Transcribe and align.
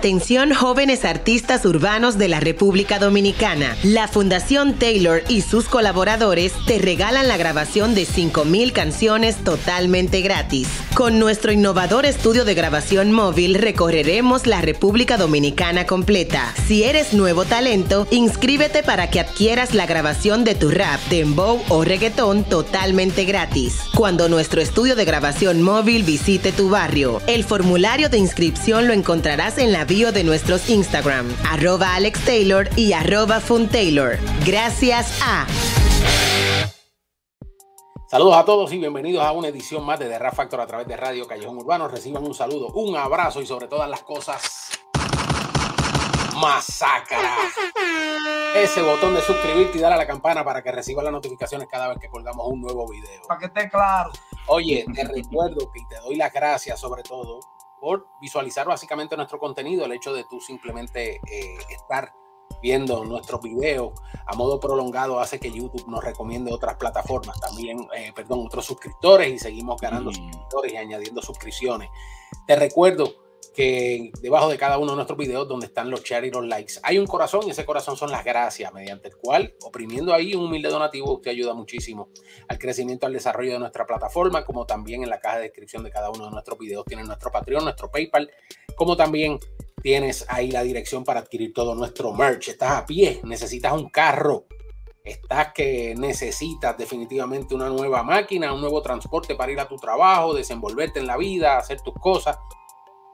Atención 0.00 0.54
jóvenes 0.54 1.04
artistas 1.04 1.66
urbanos 1.66 2.16
de 2.16 2.26
la 2.28 2.40
República 2.40 2.98
Dominicana. 2.98 3.76
La 3.82 4.08
Fundación 4.08 4.78
Taylor 4.78 5.22
y 5.28 5.42
sus 5.42 5.66
colaboradores 5.66 6.54
te 6.66 6.78
regalan 6.78 7.28
la 7.28 7.36
grabación 7.36 7.94
de 7.94 8.06
5.000 8.06 8.72
canciones 8.72 9.36
totalmente 9.44 10.22
gratis. 10.22 10.68
Con 10.94 11.18
nuestro 11.18 11.52
innovador 11.52 12.06
estudio 12.06 12.46
de 12.46 12.54
grabación 12.54 13.12
móvil 13.12 13.56
recorreremos 13.56 14.46
la 14.46 14.62
República 14.62 15.18
Dominicana 15.18 15.84
completa. 15.84 16.54
Si 16.66 16.82
eres 16.82 17.12
nuevo 17.12 17.44
talento, 17.44 18.06
inscríbete 18.10 18.82
para 18.82 19.10
que 19.10 19.20
adquieras 19.20 19.74
la 19.74 19.84
grabación 19.84 20.44
de 20.44 20.54
tu 20.54 20.70
rap, 20.70 20.98
dembow 21.10 21.60
o 21.68 21.84
reggaetón 21.84 22.44
totalmente 22.44 23.26
gratis. 23.26 23.76
Cuando 23.94 24.30
nuestro 24.30 24.62
estudio 24.62 24.96
de 24.96 25.04
grabación 25.04 25.60
móvil 25.60 26.04
visite 26.04 26.52
tu 26.52 26.70
barrio, 26.70 27.20
el 27.26 27.44
formulario 27.44 28.08
de 28.08 28.16
inscripción 28.16 28.86
lo 28.86 28.94
encontrarás 28.94 29.58
en 29.58 29.72
la 29.72 29.84
de 30.00 30.24
nuestros 30.24 30.70
Instagram, 30.70 31.28
arroba 31.46 31.94
Alex 31.94 32.24
Taylor 32.24 32.70
y 32.74 32.94
arroba 32.94 33.38
Taylor. 33.70 34.16
Gracias 34.46 35.20
a... 35.22 35.46
Saludos 38.08 38.34
a 38.38 38.44
todos 38.46 38.72
y 38.72 38.78
bienvenidos 38.78 39.22
a 39.22 39.30
una 39.32 39.48
edición 39.48 39.84
más 39.84 39.98
de 39.98 40.08
The 40.08 40.18
Rap 40.18 40.34
Factor 40.34 40.58
a 40.62 40.66
través 40.66 40.88
de 40.88 40.96
Radio 40.96 41.28
Callejón 41.28 41.58
Urbano. 41.58 41.86
Reciban 41.86 42.24
un 42.24 42.32
saludo, 42.32 42.68
un 42.68 42.96
abrazo 42.96 43.42
y 43.42 43.46
sobre 43.46 43.68
todas 43.68 43.90
las 43.90 44.02
cosas, 44.02 44.70
masacra. 46.40 47.36
Ese 48.56 48.80
botón 48.80 49.14
de 49.14 49.20
suscribirte 49.20 49.76
y 49.76 49.80
dar 49.82 49.92
a 49.92 49.98
la 49.98 50.06
campana 50.06 50.42
para 50.42 50.62
que 50.62 50.72
reciba 50.72 51.02
las 51.02 51.12
notificaciones 51.12 51.68
cada 51.70 51.88
vez 51.88 51.98
que 51.98 52.08
colgamos 52.08 52.46
un 52.48 52.62
nuevo 52.62 52.88
video. 52.88 53.20
Para 53.28 53.38
que 53.38 53.46
esté 53.46 53.68
claro. 53.68 54.10
Oye, 54.46 54.86
te 54.94 55.04
recuerdo 55.04 55.70
que 55.70 55.80
te 55.90 56.00
doy 56.00 56.16
las 56.16 56.32
gracias 56.32 56.80
sobre 56.80 57.02
todo 57.02 57.40
por 57.80 58.06
visualizar 58.20 58.66
básicamente 58.66 59.16
nuestro 59.16 59.38
contenido, 59.38 59.84
el 59.84 59.92
hecho 59.92 60.12
de 60.12 60.24
tú 60.24 60.40
simplemente 60.40 61.20
eh, 61.30 61.58
estar 61.70 62.12
viendo 62.62 63.04
nuestros 63.04 63.40
videos 63.40 63.92
a 64.26 64.34
modo 64.34 64.60
prolongado 64.60 65.18
hace 65.18 65.40
que 65.40 65.50
YouTube 65.50 65.86
nos 65.88 66.04
recomiende 66.04 66.52
otras 66.52 66.76
plataformas, 66.76 67.40
también, 67.40 67.88
eh, 67.96 68.12
perdón, 68.14 68.44
otros 68.46 68.66
suscriptores 68.66 69.32
y 69.32 69.38
seguimos 69.38 69.80
ganando 69.80 70.10
mm. 70.10 70.14
suscriptores 70.14 70.72
y 70.72 70.76
añadiendo 70.76 71.22
suscripciones. 71.22 71.88
Te 72.46 72.56
recuerdo 72.56 73.12
debajo 74.20 74.48
de 74.48 74.56
cada 74.56 74.78
uno 74.78 74.92
de 74.92 74.96
nuestros 74.96 75.18
videos 75.18 75.46
donde 75.48 75.66
están 75.66 75.90
los 75.90 76.02
shares 76.02 76.30
y 76.30 76.34
los 76.34 76.46
likes 76.46 76.74
hay 76.82 76.98
un 76.98 77.06
corazón 77.06 77.42
y 77.46 77.50
ese 77.50 77.64
corazón 77.64 77.96
son 77.96 78.10
las 78.10 78.24
gracias 78.24 78.72
mediante 78.72 79.08
el 79.08 79.16
cual 79.16 79.54
oprimiendo 79.62 80.14
ahí 80.14 80.34
un 80.34 80.46
humilde 80.46 80.68
donativo 80.68 81.12
usted 81.12 81.32
ayuda 81.32 81.54
muchísimo 81.54 82.08
al 82.48 82.58
crecimiento 82.58 83.06
al 83.06 83.12
desarrollo 83.12 83.52
de 83.52 83.58
nuestra 83.58 83.86
plataforma 83.86 84.44
como 84.44 84.66
también 84.66 85.02
en 85.02 85.10
la 85.10 85.20
caja 85.20 85.36
de 85.36 85.42
descripción 85.44 85.82
de 85.82 85.90
cada 85.90 86.10
uno 86.10 86.26
de 86.26 86.30
nuestros 86.30 86.58
videos 86.58 86.84
tienen 86.84 87.06
nuestro 87.06 87.30
Patreon, 87.30 87.64
nuestro 87.64 87.90
PayPal 87.90 88.30
como 88.76 88.96
también 88.96 89.38
tienes 89.82 90.24
ahí 90.28 90.50
la 90.50 90.62
dirección 90.62 91.04
para 91.04 91.20
adquirir 91.20 91.54
todo 91.54 91.74
nuestro 91.74 92.12
merch. 92.12 92.48
Estás 92.48 92.72
a 92.72 92.86
pie, 92.86 93.20
necesitas 93.24 93.72
un 93.72 93.88
carro 93.88 94.46
estás 95.02 95.52
que 95.54 95.94
necesitas 95.96 96.76
definitivamente 96.76 97.54
una 97.54 97.68
nueva 97.68 98.02
máquina, 98.02 98.52
un 98.52 98.60
nuevo 98.60 98.82
transporte 98.82 99.34
para 99.34 99.50
ir 99.52 99.60
a 99.60 99.68
tu 99.68 99.76
trabajo, 99.76 100.34
desenvolverte 100.34 101.00
en 101.00 101.06
la 101.06 101.16
vida, 101.16 101.58
hacer 101.58 101.80
tus 101.80 101.94
cosas 101.94 102.38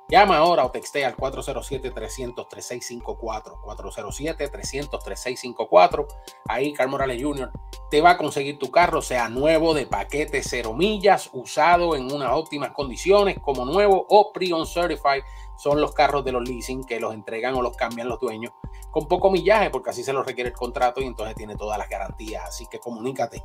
Llama 0.08 0.36
ahora 0.36 0.64
o 0.64 0.70
textea 0.70 1.08
al 1.08 1.16
407-300-3654. 1.16 3.60
407-300-3654. 3.62 6.06
Ahí 6.48 6.72
Carl 6.72 6.90
Morales 6.90 7.20
Jr. 7.20 7.50
te 7.90 8.00
va 8.00 8.10
a 8.10 8.16
conseguir 8.16 8.56
tu 8.58 8.70
carro, 8.70 9.02
sea 9.02 9.28
nuevo, 9.28 9.74
de 9.74 9.86
paquete 9.86 10.44
cero 10.44 10.74
millas, 10.74 11.30
usado 11.32 11.96
en 11.96 12.12
unas 12.12 12.30
óptimas 12.32 12.70
condiciones, 12.70 13.40
como 13.40 13.64
nuevo 13.64 14.06
o 14.08 14.32
pre-on 14.32 14.64
certified. 14.66 15.24
Son 15.58 15.80
los 15.80 15.92
carros 15.92 16.24
de 16.24 16.30
los 16.32 16.48
leasing 16.48 16.84
que 16.84 17.00
los 17.00 17.14
entregan 17.14 17.54
o 17.54 17.62
los 17.62 17.76
cambian 17.76 18.08
los 18.08 18.20
dueños 18.20 18.52
con 18.90 19.08
poco 19.08 19.30
millaje, 19.30 19.70
porque 19.70 19.90
así 19.90 20.04
se 20.04 20.12
los 20.12 20.24
requiere 20.24 20.50
el 20.50 20.56
contrato 20.56 21.00
y 21.00 21.04
entonces 21.04 21.34
tiene 21.34 21.56
todas 21.56 21.78
las 21.78 21.88
garantías. 21.88 22.44
Así 22.46 22.66
que 22.66 22.78
comunícate 22.78 23.42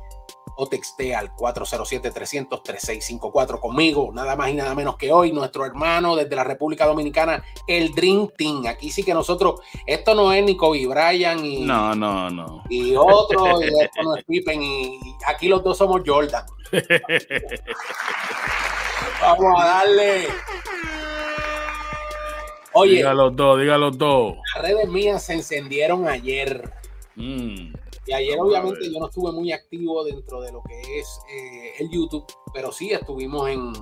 o 0.56 0.66
textea 0.66 1.18
al 1.18 1.34
407-300-3654 1.34 3.60
conmigo, 3.60 4.10
nada 4.12 4.36
más 4.36 4.50
y 4.50 4.54
nada 4.54 4.74
menos 4.74 4.96
que 4.96 5.12
hoy, 5.12 5.32
nuestro 5.32 5.66
hermano 5.66 6.16
desde 6.16 6.34
la 6.36 6.44
República 6.44 6.86
Dominicana, 6.86 7.42
el 7.66 7.94
Dream 7.94 8.28
Team. 8.36 8.66
Aquí 8.66 8.90
sí 8.90 9.02
que 9.02 9.14
nosotros, 9.14 9.60
esto 9.86 10.14
no 10.14 10.30
es 10.32 10.44
ni 10.44 10.56
Kobe 10.56 10.86
Bryant 10.86 11.44
y, 11.44 11.60
no, 11.60 11.94
no, 11.94 12.30
no. 12.30 12.64
y 12.68 12.94
otro, 12.96 13.62
y 13.62 13.68
esto 13.80 14.02
no 14.02 14.16
es 14.16 14.24
Pippen, 14.24 14.62
y 14.62 14.98
aquí 15.26 15.48
los 15.48 15.62
dos 15.62 15.78
somos 15.78 16.02
Jordan. 16.04 16.44
Vamos 19.20 19.60
a 19.60 19.66
darle. 19.66 20.26
Oye, 22.74 23.02
dos, 23.02 23.60
diga 23.60 23.78
los 23.78 23.98
dos. 23.98 24.34
Las 24.54 24.64
redes 24.64 24.88
mías 24.88 25.22
se 25.22 25.34
encendieron 25.34 26.08
ayer. 26.08 26.72
Mm. 27.16 27.74
Y 28.06 28.12
ayer 28.12 28.38
obviamente 28.40 28.92
yo 28.92 28.98
no 28.98 29.06
estuve 29.06 29.32
muy 29.32 29.52
activo 29.52 30.02
dentro 30.04 30.40
de 30.40 30.52
lo 30.52 30.62
que 30.62 30.80
es 30.98 31.20
eh, 31.30 31.74
el 31.78 31.90
YouTube, 31.90 32.26
pero 32.52 32.72
sí 32.72 32.90
estuvimos 32.90 33.48
en, 33.48 33.72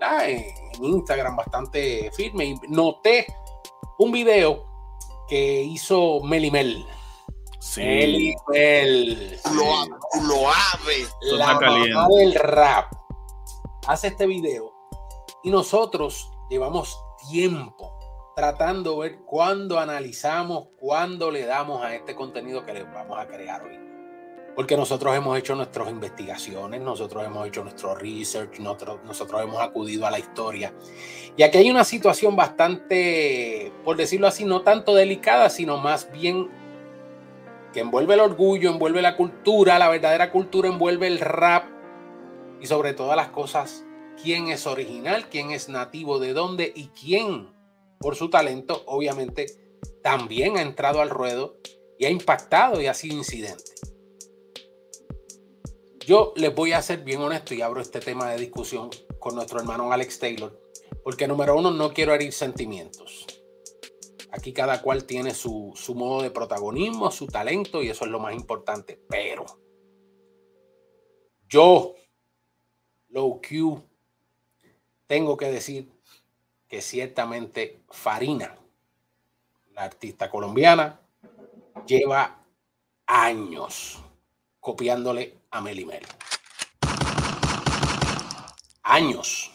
en, 0.00 0.84
Instagram 0.84 1.36
bastante 1.36 2.10
firme 2.12 2.44
y 2.44 2.54
noté 2.68 3.26
un 3.98 4.12
video 4.12 4.66
que 5.26 5.62
hizo 5.62 6.20
Melimel. 6.20 6.84
Sí. 7.60 7.80
Melimel. 7.80 9.40
Lo, 9.54 10.28
lo 10.28 10.48
ave. 10.48 11.06
La 11.22 11.54
mamá 11.58 12.08
del 12.08 12.34
rap. 12.34 12.92
Hace 13.86 14.08
este 14.08 14.26
video 14.26 14.76
y 15.46 15.50
nosotros 15.50 16.30
llevamos 16.50 17.00
tiempo 17.30 17.95
tratando 18.36 19.00
de 19.00 19.08
ver 19.08 19.18
cuándo 19.24 19.80
analizamos, 19.80 20.68
cuándo 20.78 21.30
le 21.30 21.46
damos 21.46 21.82
a 21.82 21.94
este 21.94 22.14
contenido 22.14 22.66
que 22.66 22.74
les 22.74 22.84
vamos 22.92 23.18
a 23.18 23.26
crear 23.26 23.62
hoy. 23.62 23.78
Porque 24.54 24.76
nosotros 24.76 25.16
hemos 25.16 25.38
hecho 25.38 25.54
nuestras 25.54 25.88
investigaciones, 25.88 26.82
nosotros 26.82 27.24
hemos 27.24 27.48
hecho 27.48 27.62
nuestro 27.62 27.94
research, 27.94 28.58
nosotros, 28.58 28.98
nosotros 29.06 29.42
hemos 29.42 29.58
acudido 29.62 30.06
a 30.06 30.10
la 30.10 30.18
historia. 30.18 30.74
Y 31.34 31.44
aquí 31.44 31.56
hay 31.56 31.70
una 31.70 31.84
situación 31.84 32.36
bastante, 32.36 33.72
por 33.86 33.96
decirlo 33.96 34.26
así, 34.26 34.44
no 34.44 34.60
tanto 34.60 34.94
delicada, 34.94 35.48
sino 35.48 35.78
más 35.78 36.12
bien 36.12 36.50
que 37.72 37.80
envuelve 37.80 38.12
el 38.12 38.20
orgullo, 38.20 38.68
envuelve 38.68 39.00
la 39.00 39.16
cultura, 39.16 39.78
la 39.78 39.88
verdadera 39.88 40.30
cultura 40.30 40.68
envuelve 40.68 41.06
el 41.06 41.20
rap 41.20 41.64
y 42.60 42.66
sobre 42.66 42.92
todas 42.92 43.16
las 43.16 43.28
cosas, 43.28 43.86
quién 44.22 44.48
es 44.48 44.66
original, 44.66 45.30
quién 45.30 45.52
es 45.52 45.70
nativo 45.70 46.18
de 46.18 46.34
dónde 46.34 46.70
y 46.74 46.88
quién 46.88 47.55
por 47.98 48.16
su 48.16 48.30
talento, 48.30 48.82
obviamente 48.86 49.46
también 50.02 50.56
ha 50.56 50.62
entrado 50.62 51.00
al 51.00 51.10
ruedo 51.10 51.58
y 51.98 52.04
ha 52.04 52.10
impactado 52.10 52.80
y 52.80 52.86
ha 52.86 52.94
sido 52.94 53.16
incidente. 53.16 53.72
Yo 56.06 56.32
les 56.36 56.54
voy 56.54 56.72
a 56.72 56.82
ser 56.82 57.02
bien 57.02 57.20
honesto 57.20 57.54
y 57.54 57.62
abro 57.62 57.80
este 57.80 57.98
tema 57.98 58.30
de 58.30 58.38
discusión 58.38 58.90
con 59.18 59.34
nuestro 59.34 59.58
hermano 59.58 59.92
Alex 59.92 60.20
Taylor, 60.20 60.56
porque 61.02 61.26
número 61.26 61.56
uno, 61.56 61.72
no 61.72 61.92
quiero 61.92 62.14
herir 62.14 62.32
sentimientos. 62.32 63.26
Aquí 64.30 64.52
cada 64.52 64.82
cual 64.82 65.04
tiene 65.04 65.34
su, 65.34 65.72
su 65.74 65.94
modo 65.94 66.22
de 66.22 66.30
protagonismo, 66.30 67.10
su 67.10 67.26
talento 67.26 67.82
y 67.82 67.88
eso 67.88 68.04
es 68.04 68.10
lo 68.10 68.20
más 68.20 68.34
importante. 68.34 69.02
Pero 69.08 69.44
yo, 71.48 71.94
Low 73.08 73.40
Q, 73.40 73.82
tengo 75.06 75.36
que 75.36 75.50
decir 75.50 75.95
que 76.68 76.82
ciertamente 76.82 77.80
Farina, 77.90 78.56
la 79.72 79.84
artista 79.84 80.30
colombiana, 80.30 81.00
lleva 81.86 82.42
años 83.06 84.02
copiándole 84.60 85.38
a 85.50 85.60
Melimel. 85.60 86.04
Años. 88.82 89.52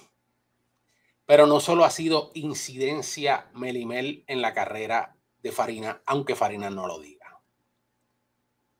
Pero 1.25 1.47
no 1.47 1.59
solo 1.59 1.85
ha 1.85 1.89
sido 1.89 2.31
incidencia 2.33 3.49
Melimel 3.53 4.23
en 4.27 4.41
la 4.41 4.53
carrera 4.53 5.15
de 5.41 5.51
Farina, 5.51 6.01
aunque 6.05 6.35
Farina 6.35 6.69
no 6.69 6.87
lo 6.87 6.99
diga, 6.99 7.41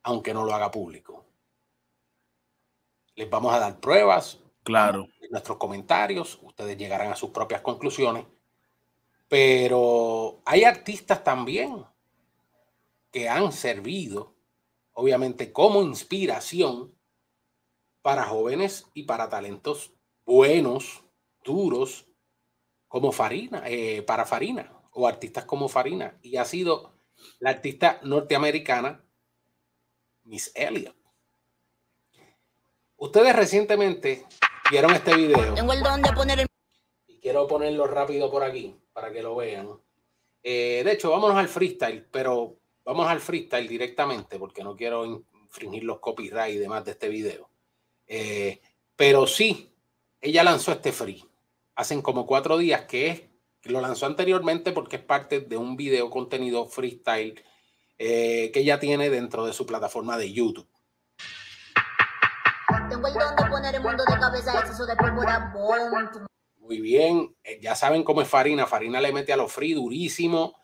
aunque 0.04 0.34
no 0.34 0.46
lo 0.46 0.54
haga 0.54 0.72
público. 0.72 1.26
Les 3.16 3.30
vamos 3.30 3.54
a 3.54 3.60
dar 3.60 3.80
pruebas, 3.80 4.40
Claro. 4.64 5.08
Nuestros 5.30 5.58
comentarios, 5.58 6.40
ustedes 6.42 6.78
llegarán 6.78 7.12
a 7.12 7.16
sus 7.16 7.32
propias 7.32 7.62
conclusiones. 7.62 8.26
Pero 9.28 10.42
hay 10.46 10.66
artistas 10.66 11.24
también 11.24 11.86
que 13.12 13.30
han 13.30 13.52
servido, 13.52 14.36
obviamente, 14.94 15.52
como 15.52 15.82
inspiración 15.82 16.94
para 18.02 18.26
jóvenes 18.26 18.88
y 18.94 19.04
para 19.04 19.30
talentos 19.30 19.94
buenos, 20.26 21.04
duros, 21.44 22.08
como 22.88 23.12
Farina, 23.12 23.64
eh, 23.68 24.02
para 24.02 24.26
Farina, 24.26 24.74
o 24.92 25.08
artistas 25.08 25.46
como 25.46 25.70
Farina. 25.70 26.20
Y 26.22 26.36
ha 26.38 26.46
sido 26.46 26.94
la 27.40 27.52
artista 27.52 28.00
norteamericana 28.04 29.04
Miss 30.24 30.52
Elliott. 30.56 30.96
Ustedes 32.98 33.36
recientemente 33.36 34.26
vieron 34.72 34.94
este 34.94 35.16
video. 35.16 35.54
Tengo 35.54 35.74
el 35.74 35.84
don 35.84 36.02
de 36.02 36.14
poner 36.14 36.48
Y 37.08 37.18
quiero 37.18 37.46
ponerlo 37.46 37.88
rápido 37.88 38.32
por 38.32 38.44
aquí 38.44 38.74
para 38.94 39.12
que 39.12 39.22
lo 39.22 39.36
vean. 39.36 39.70
Eh, 40.42 40.82
de 40.84 40.94
hecho, 40.94 41.12
vámonos 41.12 41.38
al 41.38 41.50
freestyle, 41.50 42.08
pero 42.10 42.56
vamos 42.86 43.08
al 43.08 43.20
freestyle 43.20 43.68
directamente 43.68 44.40
porque 44.40 44.64
no 44.64 44.76
quiero 44.76 45.06
infringir 45.06 45.84
los 45.84 46.00
copyright 46.00 46.56
y 46.56 46.60
demás 46.60 46.86
de 46.86 46.92
este 46.92 47.10
video. 47.10 47.50
Eh, 48.08 48.62
pero 48.96 49.28
sí, 49.28 49.74
ella 50.22 50.44
lanzó 50.44 50.72
este 50.72 50.94
free. 50.94 51.24
Hacen 51.76 52.02
como 52.02 52.26
cuatro 52.26 52.58
días 52.58 52.86
que 52.86 53.10
es, 53.10 53.24
lo 53.64 53.82
lanzó 53.82 54.06
anteriormente 54.06 54.72
porque 54.72 54.96
es 54.96 55.04
parte 55.04 55.42
de 55.42 55.58
un 55.58 55.76
video 55.76 56.10
contenido 56.10 56.66
freestyle 56.68 57.44
eh, 58.00 58.52
que 58.54 58.62
ella 58.62 58.80
tiene 58.80 59.10
dentro 59.10 59.46
de 59.46 59.54
su 59.54 59.66
plataforma 59.66 60.18
de 60.18 60.32
YouTube. 60.32 60.68
Muy 66.58 66.80
bien, 66.80 67.36
eh, 67.44 67.60
ya 67.62 67.76
saben 67.76 68.04
cómo 68.04 68.22
es 68.22 68.28
Farina. 68.28 68.66
Farina 68.66 69.02
le 69.02 69.12
mete 69.12 69.34
a 69.34 69.38
los 69.38 69.52
free 69.52 69.74
durísimo. 69.74 70.56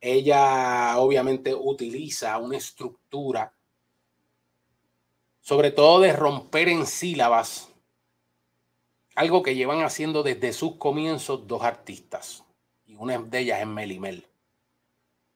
Ella 0.00 0.98
obviamente 0.98 1.54
utiliza 1.54 2.36
una 2.38 2.56
estructura, 2.56 3.54
sobre 5.40 5.70
todo 5.70 6.00
de 6.00 6.12
romper 6.12 6.68
en 6.68 6.86
sílabas, 6.86 7.70
algo 9.14 9.42
que 9.42 9.54
llevan 9.54 9.82
haciendo 9.82 10.22
desde 10.22 10.52
sus 10.52 10.76
comienzos 10.76 11.46
dos 11.46 11.62
artistas. 11.62 12.44
Y 12.84 12.96
una 12.96 13.18
de 13.18 13.38
ellas 13.38 13.60
es 13.60 13.66
Melimel. 13.66 14.26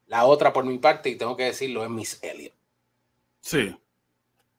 La 0.07 0.25
otra, 0.25 0.53
por 0.53 0.65
mi 0.65 0.79
parte, 0.79 1.11
y 1.11 1.17
tengo 1.17 1.37
que 1.37 1.45
decirlo, 1.45 1.85
es 1.85 1.91
Miss 1.91 2.19
Elliot. 2.23 2.55
Sí. 3.41 3.77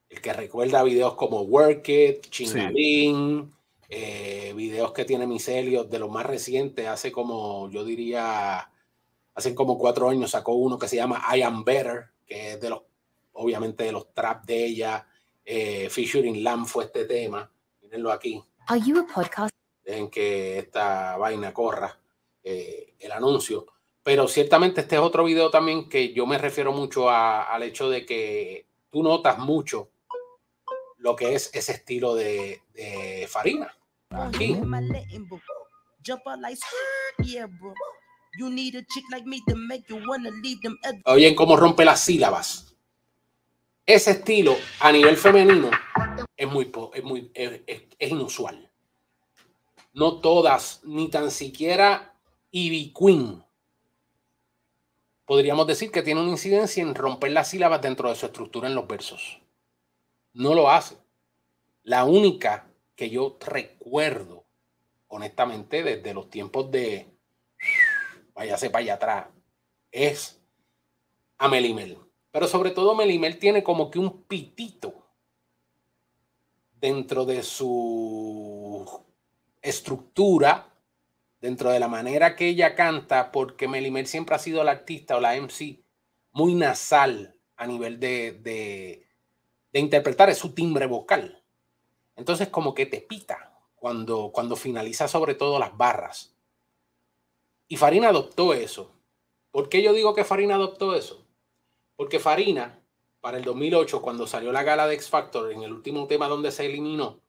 El 0.09 0.21
que 0.21 0.33
recuerda 0.33 0.83
videos 0.83 1.13
como 1.13 1.41
Work 1.41 1.87
It, 1.89 2.29
Chingalín, 2.29 3.53
eh, 3.87 4.53
videos 4.55 4.91
que 4.91 5.05
tiene 5.05 5.27
Miss 5.27 5.47
Elliot 5.47 5.87
de 5.87 5.99
los 5.99 6.09
más 6.09 6.25
recientes, 6.25 6.87
hace 6.87 7.11
como, 7.11 7.69
yo 7.69 7.83
diría, 7.83 8.71
hace 9.35 9.53
como 9.53 9.77
cuatro 9.77 10.09
años 10.09 10.31
sacó 10.31 10.53
uno 10.53 10.79
que 10.79 10.87
se 10.87 10.95
llama 10.95 11.23
I 11.35 11.43
Am 11.43 11.63
Better, 11.63 12.07
que 12.25 12.53
es 12.53 12.61
de 12.61 12.69
los, 12.69 12.81
obviamente, 13.33 13.83
de 13.83 13.91
los 13.91 14.11
trap 14.13 14.45
de 14.45 14.65
ella. 14.65 15.07
Eh, 15.45 15.89
featuring 15.89 16.43
Lamb 16.43 16.65
fue 16.65 16.85
este 16.85 17.05
tema. 17.05 17.49
Mírenlo 17.81 18.11
aquí. 18.11 18.43
Are 18.67 18.81
you 18.81 18.99
a 18.99 19.07
podcast? 19.07 19.53
Dejen 19.83 20.09
que 20.09 20.59
esta 20.59 21.17
vaina 21.17 21.53
corra 21.53 21.99
eh, 22.43 22.93
el 22.99 23.11
anuncio. 23.11 23.67
Pero 24.03 24.27
ciertamente 24.27 24.81
este 24.81 24.95
es 24.95 25.01
otro 25.01 25.23
video 25.23 25.49
también 25.49 25.89
que 25.89 26.13
yo 26.13 26.25
me 26.25 26.37
refiero 26.37 26.71
mucho 26.71 27.09
al 27.09 27.61
hecho 27.63 27.89
de 27.89 28.05
que 28.05 28.65
tú 28.89 29.03
notas 29.03 29.37
mucho 29.37 29.89
lo 30.99 31.15
que 31.15 31.33
es 31.33 31.49
ese 31.53 31.73
estilo 31.73 32.15
de, 32.15 32.61
Farina. 33.27 33.73
Aquí. 34.09 34.57
Oyen 41.05 41.35
cómo 41.35 41.55
rompe 41.57 41.83
las 41.85 42.01
sílabas. 42.01 42.75
Ese 43.85 44.11
estilo 44.11 44.55
a 44.81 44.91
nivel 44.91 45.17
femenino 45.17 45.71
es 46.37 46.47
muy, 46.47 46.71
es 46.93 47.03
muy 47.03 47.31
es, 47.33 48.11
inusual. 48.11 48.69
No 49.93 50.19
todas, 50.19 50.81
ni 50.83 51.09
tan 51.09 51.31
siquiera 51.31 52.15
Ivy 52.51 52.93
Queen, 52.93 53.43
podríamos 55.25 55.65
decir 55.65 55.91
que 55.91 56.03
tiene 56.03 56.21
una 56.21 56.29
incidencia 56.29 56.83
en 56.83 56.93
romper 56.93 57.31
las 57.31 57.49
sílabas 57.49 57.81
dentro 57.81 58.09
de 58.09 58.15
su 58.15 58.27
estructura 58.27 58.67
en 58.67 58.75
los 58.75 58.87
versos 58.87 59.41
no 60.33 60.53
lo 60.53 60.69
hace. 60.69 60.97
La 61.83 62.05
única 62.05 62.67
que 62.95 63.09
yo 63.09 63.37
recuerdo, 63.39 64.45
honestamente, 65.07 65.83
desde 65.83 66.13
los 66.13 66.29
tiempos 66.29 66.69
de 66.71 67.07
váyase 68.33 68.69
para 68.69 68.83
allá 68.83 68.93
atrás, 68.95 69.27
es 69.91 70.39
a 71.37 71.47
Melimel. 71.47 71.97
Pero 72.31 72.47
sobre 72.47 72.71
todo 72.71 72.95
Melimel 72.95 73.37
tiene 73.39 73.63
como 73.63 73.89
que 73.89 73.99
un 73.99 74.23
pitito 74.23 74.93
dentro 76.79 77.25
de 77.25 77.43
su 77.43 79.03
estructura, 79.61 80.73
dentro 81.41 81.71
de 81.71 81.79
la 81.79 81.87
manera 81.87 82.35
que 82.35 82.47
ella 82.47 82.75
canta, 82.75 83.31
porque 83.31 83.67
Melimel 83.67 84.07
siempre 84.07 84.35
ha 84.35 84.39
sido 84.39 84.63
la 84.63 84.71
artista 84.71 85.17
o 85.17 85.19
la 85.19 85.35
MC 85.35 85.83
muy 86.31 86.53
nasal 86.53 87.35
a 87.57 87.67
nivel 87.67 87.99
de 87.99 88.33
de 88.33 89.08
interpretar 89.77 90.29
es 90.29 90.39
su 90.39 90.53
timbre 90.53 90.87
vocal. 90.87 91.43
Entonces 92.15 92.47
como 92.47 92.73
que 92.73 92.87
te 92.87 93.01
pita 93.01 93.53
cuando, 93.75 94.31
cuando 94.33 94.55
finaliza 94.55 95.07
sobre 95.07 95.35
todo 95.35 95.59
las 95.59 95.77
barras. 95.77 96.33
Y 97.67 97.77
Farina 97.77 98.09
adoptó 98.09 98.53
eso. 98.55 98.91
¿Por 99.51 99.69
qué 99.69 99.83
yo 99.83 99.93
digo 99.93 100.15
que 100.15 100.25
Farina 100.25 100.55
adoptó 100.55 100.95
eso? 100.95 101.23
Porque 101.95 102.19
Farina, 102.19 102.81
para 103.21 103.37
el 103.37 103.43
2008, 103.43 104.01
cuando 104.01 104.25
salió 104.25 104.51
la 104.51 104.63
gala 104.63 104.87
de 104.87 104.95
X 104.95 105.09
Factor, 105.09 105.51
en 105.51 105.61
el 105.61 105.71
último 105.71 106.07
tema 106.07 106.27
donde 106.27 106.51
se 106.51 106.65
eliminó, 106.65 107.19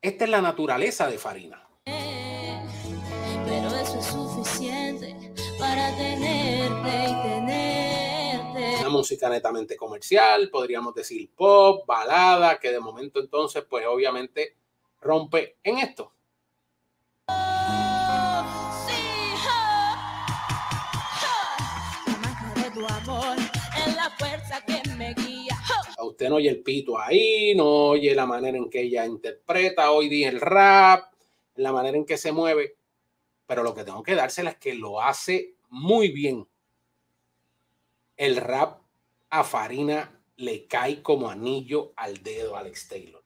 esta 0.00 0.24
es 0.24 0.30
la 0.30 0.42
naturaleza 0.42 1.08
de 1.08 1.18
Farina. 1.18 1.65
Música 8.96 9.28
netamente 9.28 9.76
comercial, 9.76 10.48
podríamos 10.50 10.94
decir 10.94 11.30
pop, 11.36 11.86
balada, 11.86 12.58
que 12.58 12.72
de 12.72 12.80
momento 12.80 13.20
entonces, 13.20 13.64
pues 13.68 13.86
obviamente 13.86 14.56
rompe 15.00 15.58
en 15.62 15.78
esto. 15.78 16.12
Usted 25.98 26.28
no 26.30 26.36
oye 26.36 26.48
el 26.48 26.62
pito 26.62 26.98
ahí, 26.98 27.54
no 27.54 27.66
oye 27.66 28.14
la 28.14 28.26
manera 28.26 28.56
en 28.56 28.70
que 28.70 28.82
ella 28.82 29.04
interpreta 29.04 29.90
hoy 29.90 30.08
día 30.08 30.28
el 30.30 30.40
rap, 30.40 31.12
la 31.56 31.72
manera 31.72 31.96
en 31.96 32.06
que 32.06 32.16
se 32.16 32.32
mueve, 32.32 32.76
pero 33.46 33.62
lo 33.62 33.74
que 33.74 33.84
tengo 33.84 34.02
que 34.02 34.14
dársela 34.14 34.50
es 34.50 34.56
que 34.56 34.74
lo 34.74 35.02
hace 35.02 35.54
muy 35.68 36.10
bien. 36.10 36.48
El 38.16 38.36
rap 38.36 38.80
a 39.30 39.44
Farina 39.44 40.12
le 40.36 40.66
cae 40.66 41.02
como 41.02 41.30
anillo 41.30 41.92
al 41.96 42.22
dedo 42.22 42.56
a 42.56 42.60
Alex 42.60 42.88
Taylor. 42.88 43.24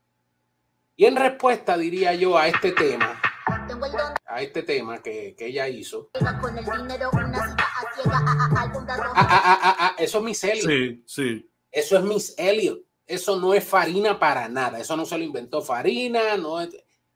Y 0.97 1.07
en 1.07 1.17
respuesta, 1.17 1.79
diría 1.79 2.15
yo, 2.15 2.37
a 2.37 2.49
este 2.49 2.73
tema, 2.73 3.21
a 4.27 4.43
este 4.43 4.63
tema 4.63 5.03
que, 5.03 5.35
ella 5.39 5.69
hizo. 5.69 6.11
eso 9.99 10.19
es 10.19 10.25
Miss 10.25 10.45
Elliot. 10.45 10.67
Sí, 10.67 11.03
sí. 11.07 11.51
Eso 11.73 11.97
es 11.97 12.05
Miss 12.05 12.35
Elliot. 12.37 12.81
Eso 13.07 13.41
no 13.41 13.55
es 13.55 13.65
Farina 13.65 14.19
para 14.19 14.49
nada. 14.49 14.79
Eso 14.79 14.97
no 14.97 15.05
se 15.05 15.17
lo 15.17 15.25
inventó 15.25 15.63
Farina. 15.63 16.37
No 16.37 16.61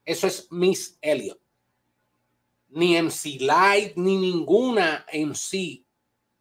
eso 0.05 0.27
es 0.27 0.51
Miss 0.51 0.99
Elliot. 1.01 1.39
Ni 2.71 3.01
MC 3.01 3.41
Light, 3.41 3.97
ni 3.97 4.17
ninguna 4.17 5.07
MC 5.13 5.84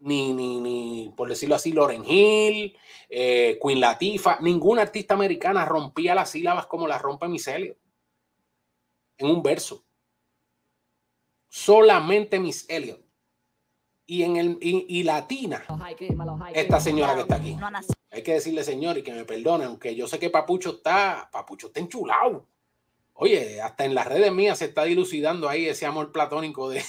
ni, 0.03 0.33
ni, 0.33 0.59
ni, 0.59 1.13
por 1.15 1.29
decirlo 1.29 1.55
así, 1.55 1.71
Loren 1.71 2.03
Hill, 2.05 2.75
eh, 3.09 3.57
Queen 3.61 3.79
Latifah, 3.79 4.39
ninguna 4.41 4.81
artista 4.81 5.13
americana 5.13 5.65
rompía 5.65 6.13
las 6.13 6.31
sílabas 6.31 6.65
como 6.65 6.87
las 6.87 7.01
rompe 7.01 7.27
Miss 7.27 7.47
Elliot 7.47 7.77
en 9.17 9.27
un 9.27 9.41
verso. 9.41 9.85
Solamente 11.47 12.39
Miss 12.39 12.65
Elliot. 12.67 13.01
Y 14.05 14.23
en 14.23 14.35
el 14.35 14.57
y, 14.59 15.03
latina, 15.03 15.63
esta 16.53 16.79
señora 16.81 17.15
que 17.15 17.21
está 17.21 17.35
aquí. 17.35 17.55
Hay 18.11 18.21
que 18.21 18.33
decirle, 18.33 18.63
señor, 18.65 18.97
y 18.97 19.03
que 19.03 19.13
me 19.13 19.23
perdone, 19.23 19.63
aunque 19.63 19.95
yo 19.95 20.07
sé 20.07 20.19
que 20.19 20.29
Papucho 20.29 20.71
está, 20.71 21.29
Papucho 21.31 21.67
está 21.67 21.79
enchulado. 21.79 22.45
Oye, 23.13 23.61
hasta 23.61 23.85
en 23.85 23.95
las 23.95 24.05
redes 24.05 24.33
mías 24.33 24.57
se 24.57 24.65
está 24.65 24.83
dilucidando 24.83 25.47
ahí 25.47 25.67
ese 25.67 25.85
amor 25.85 26.11
platónico 26.11 26.69
de, 26.69 26.83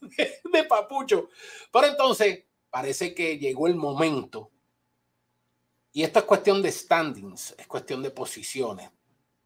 de 0.52 0.64
Papucho. 0.64 1.30
Pero 1.72 1.86
entonces, 1.86 2.44
parece 2.70 3.14
que 3.14 3.38
llegó 3.38 3.66
el 3.66 3.74
momento. 3.74 4.50
Y 5.92 6.02
esto 6.02 6.20
es 6.20 6.24
cuestión 6.24 6.62
de 6.62 6.70
standings, 6.70 7.54
es 7.58 7.66
cuestión 7.66 8.02
de 8.02 8.10
posiciones. 8.10 8.90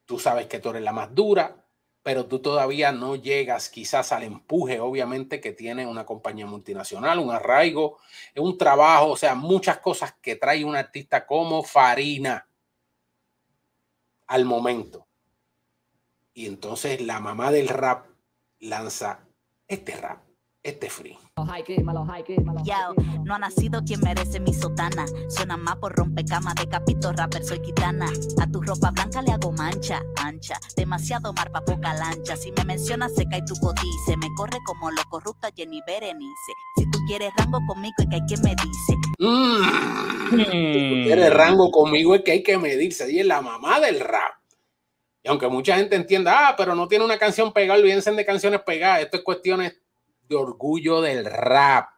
Tú 0.05 0.19
sabes 0.19 0.47
que 0.47 0.59
tú 0.59 0.71
eres 0.71 0.83
la 0.83 0.93
más 0.93 1.15
dura, 1.15 1.65
pero 2.03 2.27
tú 2.27 2.41
todavía 2.41 2.91
no 2.91 3.15
llegas 3.15 3.69
quizás 3.69 4.11
al 4.13 4.25
empuje, 4.25 4.81
obviamente, 4.81 5.41
que 5.41 5.53
tiene 5.53 5.87
una 5.87 6.05
compañía 6.05 6.47
multinacional, 6.47 7.21
un 7.21 7.31
arraigo, 7.31 7.99
un 8.37 8.59
trabajo, 8.59 9.11
o 9.11 9.17
sea, 9.17 9.35
muchas 9.35 9.79
cosas 9.79 10.15
que 10.21 10.37
trae 10.37 10.65
un 10.65 10.75
artista 10.75 11.27
como 11.27 11.63
Farina 11.63 12.49
al 14.27 14.45
momento. 14.45 15.07
Y 16.35 16.47
entonces 16.47 17.01
la 17.01 17.21
mamá 17.21 17.53
del 17.53 17.69
rap 17.69 18.07
lanza 18.59 19.21
este 19.69 19.97
rap 19.97 20.32
este 20.63 20.87
es 20.87 20.93
free. 20.93 21.19
Yao, 22.65 22.95
no 23.25 23.35
ha 23.35 23.39
nacido 23.39 23.83
quien 23.85 24.01
merece 24.01 24.39
mi 24.39 24.55
sotana. 24.55 25.07
Suena 25.29 25.57
más 25.57 25.77
por 25.77 25.95
rompecamas 25.95 26.55
de 26.55 26.69
capito 26.69 27.13
rapper, 27.13 27.45
soy 27.45 27.61
gitana. 27.65 28.07
A 28.41 28.47
tu 28.47 28.61
ropa 28.61 28.93
blanca 28.93 29.23
le 29.23 29.33
hago 29.33 29.51
mancha, 29.53 30.03
ancha. 30.17 30.61
Demasiado 30.77 31.33
mar 31.33 31.51
pa' 31.51 31.65
poca 31.65 31.95
lancha. 31.95 32.37
Si 32.37 32.53
me 32.53 32.65
mencionas 32.65 33.13
se 33.15 33.27
cae 33.27 33.43
tu 33.43 33.55
codice. 33.57 34.17
Me 34.19 34.29
corre 34.37 34.59
como 34.65 34.91
lo 34.93 35.03
corrupto 35.11 35.49
a 35.49 35.51
Jenny 35.51 35.81
Berenice. 35.85 36.53
Si 36.77 36.89
tú 36.91 36.99
quieres 37.09 37.33
rango 37.37 37.59
conmigo 37.67 37.95
es 37.99 38.07
que 38.09 38.15
hay 38.17 38.23
quien 38.23 38.43
me 38.43 38.55
dice. 38.55 38.97
Mm. 39.19 41.07
Tiene 41.07 41.31
rango 41.31 41.73
conmigo 41.73 42.15
es 42.15 42.23
que 42.23 42.33
hay 42.33 42.43
que 42.45 42.57
medirse. 42.57 43.11
Y 43.11 43.19
es 43.19 43.27
la 43.27 43.41
mamá 43.41 43.81
del 43.81 43.99
rap. 43.99 44.35
Y 45.25 45.29
aunque 45.29 45.49
mucha 45.49 45.77
gente 45.77 45.97
entienda, 45.97 46.49
ah, 46.49 46.55
pero 46.57 46.75
no 46.75 46.87
tiene 46.89 47.05
una 47.05 47.19
canción 47.19 47.53
pegada, 47.53 47.79
olvídense 47.79 48.13
de 48.13 48.25
canciones 48.25 48.61
pegadas. 48.63 49.03
Esto 49.03 49.19
es 49.19 49.23
cuestiones 49.23 49.82
de 50.33 50.37
orgullo 50.37 51.01
del 51.01 51.25
rap. 51.25 51.89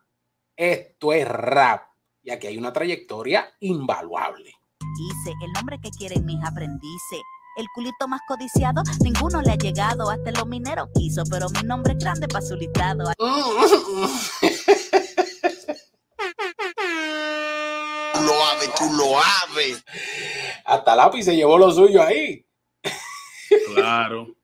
Esto 0.57 1.13
es 1.13 1.27
rap. 1.27 1.83
Y 2.23 2.31
aquí 2.31 2.47
hay 2.49 2.59
una 2.59 2.73
trayectoria 2.73 3.53
invaluable. 3.61 4.53
Dice 4.97 5.33
el 5.43 5.53
nombre 5.53 5.79
que 5.81 5.91
quieren 5.91 6.25
mis 6.25 6.43
aprendices. 6.45 7.21
El 7.57 7.67
culito 7.75 8.09
más 8.09 8.21
codiciado, 8.27 8.83
ninguno 9.01 9.41
le 9.43 9.53
ha 9.53 9.57
llegado. 9.57 10.11
Hasta 10.11 10.33
los 10.33 10.47
mineros 10.47 10.89
quiso, 10.95 11.23
pero 11.31 11.49
mi 11.51 11.63
nombre 11.63 11.93
es 11.93 12.01
grande 12.01 12.27
para 12.27 12.45
su 12.45 12.57
listado. 12.57 13.13
Tú 13.17 13.25
lo 18.25 18.45
aves, 18.45 18.75
tú 18.77 18.93
lo 18.95 19.17
aves. 19.19 19.85
Hasta 20.65 20.97
lápiz 20.97 21.23
se 21.25 21.37
llevó 21.37 21.59
lo 21.59 21.71
suyo 21.71 22.03
ahí. 22.03 22.45
Claro. 23.75 24.35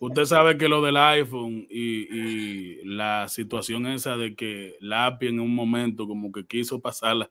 Usted 0.00 0.24
sabe 0.24 0.56
que 0.56 0.68
lo 0.68 0.80
del 0.82 0.96
iPhone 0.96 1.66
y, 1.68 2.08
y 2.16 2.84
la 2.84 3.28
situación 3.28 3.86
esa 3.86 4.16
de 4.16 4.34
que 4.34 4.76
Lapi 4.80 5.26
en 5.28 5.40
un 5.40 5.54
momento 5.54 6.06
como 6.06 6.32
que 6.32 6.46
quiso 6.46 6.80
pasarla 6.80 7.30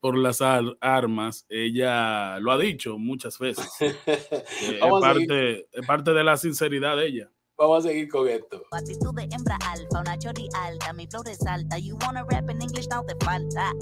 por 0.00 0.16
las 0.16 0.40
ar- 0.42 0.76
armas, 0.80 1.46
ella 1.48 2.38
lo 2.40 2.52
ha 2.52 2.58
dicho 2.58 2.98
muchas 2.98 3.38
veces. 3.38 3.68
Eh, 4.64 4.78
es, 4.80 5.00
parte, 5.00 5.66
es 5.72 5.86
parte 5.86 6.12
de 6.12 6.24
la 6.24 6.36
sinceridad 6.36 6.96
de 6.96 7.06
ella. 7.06 7.30
Vamos 7.56 7.84
a 7.84 7.88
seguir 7.88 8.08
con 8.08 8.28
esto. 8.28 8.62
Actitud 8.70 9.14
de 9.14 9.22
hembra 9.24 9.56
alfa, 9.68 10.00
una 10.00 10.18
chori 10.18 10.48
alta, 10.54 10.92
mi 10.92 11.06
flow 11.06 11.22
resalta. 11.24 11.78
You 11.78 11.96
wanna 12.02 12.24
rap 12.24 12.48
in 12.50 12.62
English, 12.62 12.88
no 12.88 13.04
te 13.04 13.14
falta. 13.24 13.72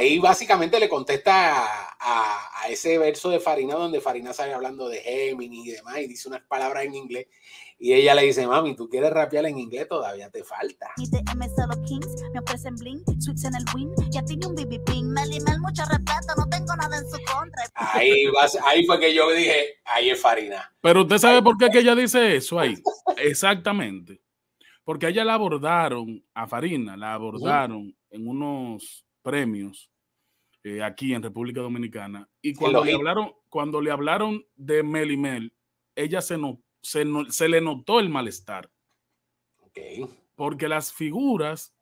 Ahí 0.00 0.18
básicamente 0.18 0.80
le 0.80 0.88
contesta 0.88 1.58
a, 1.58 1.96
a- 2.00 2.62
a 2.62 2.68
ese 2.70 2.96
verso 2.96 3.28
de 3.28 3.38
Farina 3.38 3.74
donde 3.74 4.00
Farina 4.00 4.32
sale 4.32 4.54
hablando 4.54 4.88
de 4.88 4.98
Gemini 5.00 5.68
y 5.68 5.72
demás 5.72 5.98
y 5.98 6.06
dice 6.06 6.26
unas 6.28 6.40
palabras 6.42 6.84
en 6.86 6.94
inglés 6.94 7.26
y 7.78 7.92
ella 7.92 8.14
le 8.14 8.22
dice, 8.22 8.46
mami, 8.46 8.74
tú 8.76 8.88
quieres 8.88 9.10
rapear 9.10 9.44
en 9.46 9.58
inglés, 9.58 9.88
todavía 9.88 10.30
te 10.30 10.42
falta. 10.42 10.90
Y 10.96 11.08
de 11.10 11.22
M 11.32 11.46
solo 11.48 11.82
Kings, 11.82 12.08
me 12.32 12.40
ofrecen 12.40 12.76
bling, 12.76 13.02
sweets 13.20 13.44
en 13.44 13.54
el 13.54 13.64
win. 13.74 13.90
Ya 14.10 14.22
tiene 14.22 14.46
un 14.46 14.54
BB 14.54 14.84
ping, 14.84 15.04
Mel 15.04 15.28
Mel, 15.30 15.60
mucho 15.60 15.82
respeto, 15.84 16.34
no 16.36 16.46
tengo 16.48 16.76
nada 16.76 16.96
en 16.98 17.04
su 17.04 17.16
contra. 17.24 17.62
Ahí, 17.74 18.26
vas- 18.28 18.58
ahí 18.64 18.84
fue 18.86 18.98
que 19.00 19.14
yo 19.14 19.30
dije, 19.32 19.80
ahí 19.84 20.08
es 20.10 20.20
Farina. 20.20 20.74
Pero 20.80 21.02
usted 21.02 21.18
sabe 21.18 21.42
por 21.42 21.56
qué 21.58 21.68
que 21.70 21.80
ella 21.80 21.94
dice 21.94 22.36
eso 22.36 22.58
ahí. 22.58 22.74
Exactamente. 23.18 24.20
Porque 24.84 25.06
a 25.06 25.08
ella 25.10 25.24
la 25.24 25.34
abordaron, 25.34 26.22
a 26.34 26.46
Farina, 26.46 26.96
la 26.96 27.14
abordaron 27.14 27.94
en 28.10 28.28
unos 28.28 29.04
premios 29.22 29.89
eh, 30.64 30.82
aquí 30.82 31.14
en 31.14 31.22
República 31.22 31.60
Dominicana. 31.60 32.28
Y 32.42 32.54
cuando 32.54 32.84
le 32.84 32.92
hablaron, 32.94 33.32
cuando 33.48 33.80
le 33.80 33.90
hablaron 33.90 34.46
de 34.56 34.82
Mel 34.82 35.10
y 35.10 35.16
Mel, 35.16 35.54
ella 35.94 36.20
se, 36.20 36.36
no, 36.38 36.62
se, 36.82 37.04
no- 37.04 37.30
se 37.30 37.48
le 37.48 37.60
notó 37.60 38.00
el 38.00 38.08
malestar. 38.08 38.70
Ok. 39.58 39.78
Porque 40.34 40.68
las 40.68 40.92
figuras 40.92 41.74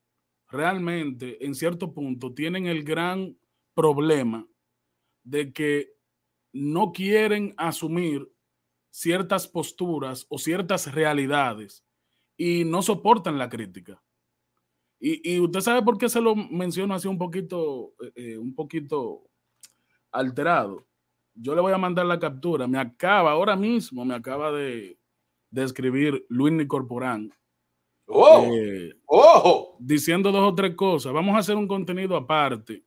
realmente, 0.49 1.45
en 1.45 1.55
cierto 1.55 1.93
punto, 1.93 2.33
tienen 2.35 2.67
el 2.67 2.83
gran 2.85 3.39
problema 3.75 4.47
de 5.23 5.53
que 5.53 5.93
no 6.53 6.93
quieren 6.93 7.55
asumir 7.57 8.33
ciertas 8.91 9.47
posturas 9.47 10.27
o 10.31 10.39
ciertas 10.39 10.93
realidades 10.93 11.85
y 12.37 12.65
no 12.65 12.83
soportan 12.83 13.39
la 13.39 13.49
crítica. 13.49 14.03
Y, 15.01 15.35
y 15.35 15.41
usted 15.41 15.61
sabe 15.61 15.83
por 15.83 15.97
qué 15.97 16.09
se 16.09 16.21
lo 16.21 16.35
menciono 16.35 16.95
así 16.95 17.07
un 17.07 17.19
poquito, 17.19 17.95
eh, 18.03 18.13
eh, 18.17 18.39
un 18.39 18.55
poquito 18.55 19.29
alterado. 20.11 20.87
Yo 21.35 21.55
le 21.55 21.61
voy 21.61 21.73
a 21.73 21.79
mandar 21.79 22.07
la 22.07 22.19
captura. 22.19 22.67
Me 22.67 22.79
acaba, 22.79 23.31
ahora 23.31 23.55
mismo 23.55 24.05
me 24.05 24.15
acaba 24.15 24.51
de, 24.51 24.99
de 25.51 25.63
escribir 25.63 26.27
Luis 26.29 26.53
Nicorporán 26.53 27.33
¡Oh! 28.07 28.51
eh, 28.53 28.93
¡Ojo! 29.07 29.77
diciendo 29.79 30.33
dos 30.33 30.53
o 30.53 30.55
tres 30.55 30.75
cosas. 30.75 31.13
Vamos 31.13 31.37
a 31.37 31.39
hacer 31.39 31.57
un 31.57 31.69
contenido 31.69 32.17
aparte. 32.17 32.85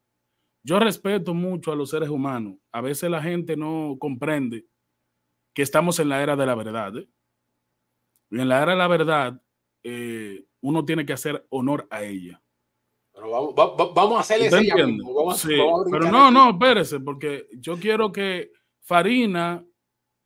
Yo 0.63 0.79
respeto 0.79 1.33
mucho 1.33 1.71
a 1.71 1.75
los 1.75 1.89
seres 1.89 2.09
humanos. 2.09 2.55
A 2.71 2.81
veces 2.81 3.09
la 3.09 3.21
gente 3.21 3.55
no 3.55 3.95
comprende 3.99 4.65
que 5.53 5.61
estamos 5.61 5.99
en 5.99 6.09
la 6.09 6.21
era 6.21 6.35
de 6.35 6.45
la 6.45 6.55
verdad. 6.55 6.97
¿eh? 6.97 7.09
Y 8.29 8.39
en 8.39 8.49
la 8.49 8.61
era 8.61 8.71
de 8.73 8.77
la 8.77 8.87
verdad, 8.87 9.41
eh, 9.83 10.45
uno 10.61 10.85
tiene 10.85 11.05
que 11.05 11.13
hacer 11.13 11.45
honor 11.49 11.87
a 11.89 12.03
ella. 12.03 12.41
Pero 13.13 13.29
vamos, 13.31 13.53
va- 13.57 13.75
va- 13.75 13.93
vamos 13.93 14.17
a 14.17 14.21
hacerle 14.21 14.45
¿Usted 14.45 14.59
ese. 14.59 14.73
Vamos, 14.73 15.39
Sí, 15.39 15.57
vamos 15.57 15.87
a 15.87 15.91
pero 15.91 16.11
no, 16.11 16.25
aquí. 16.25 16.33
no, 16.33 16.49
espérese, 16.51 16.99
porque 16.99 17.47
yo 17.57 17.77
quiero 17.77 18.11
que 18.11 18.51
Farina, 18.79 19.65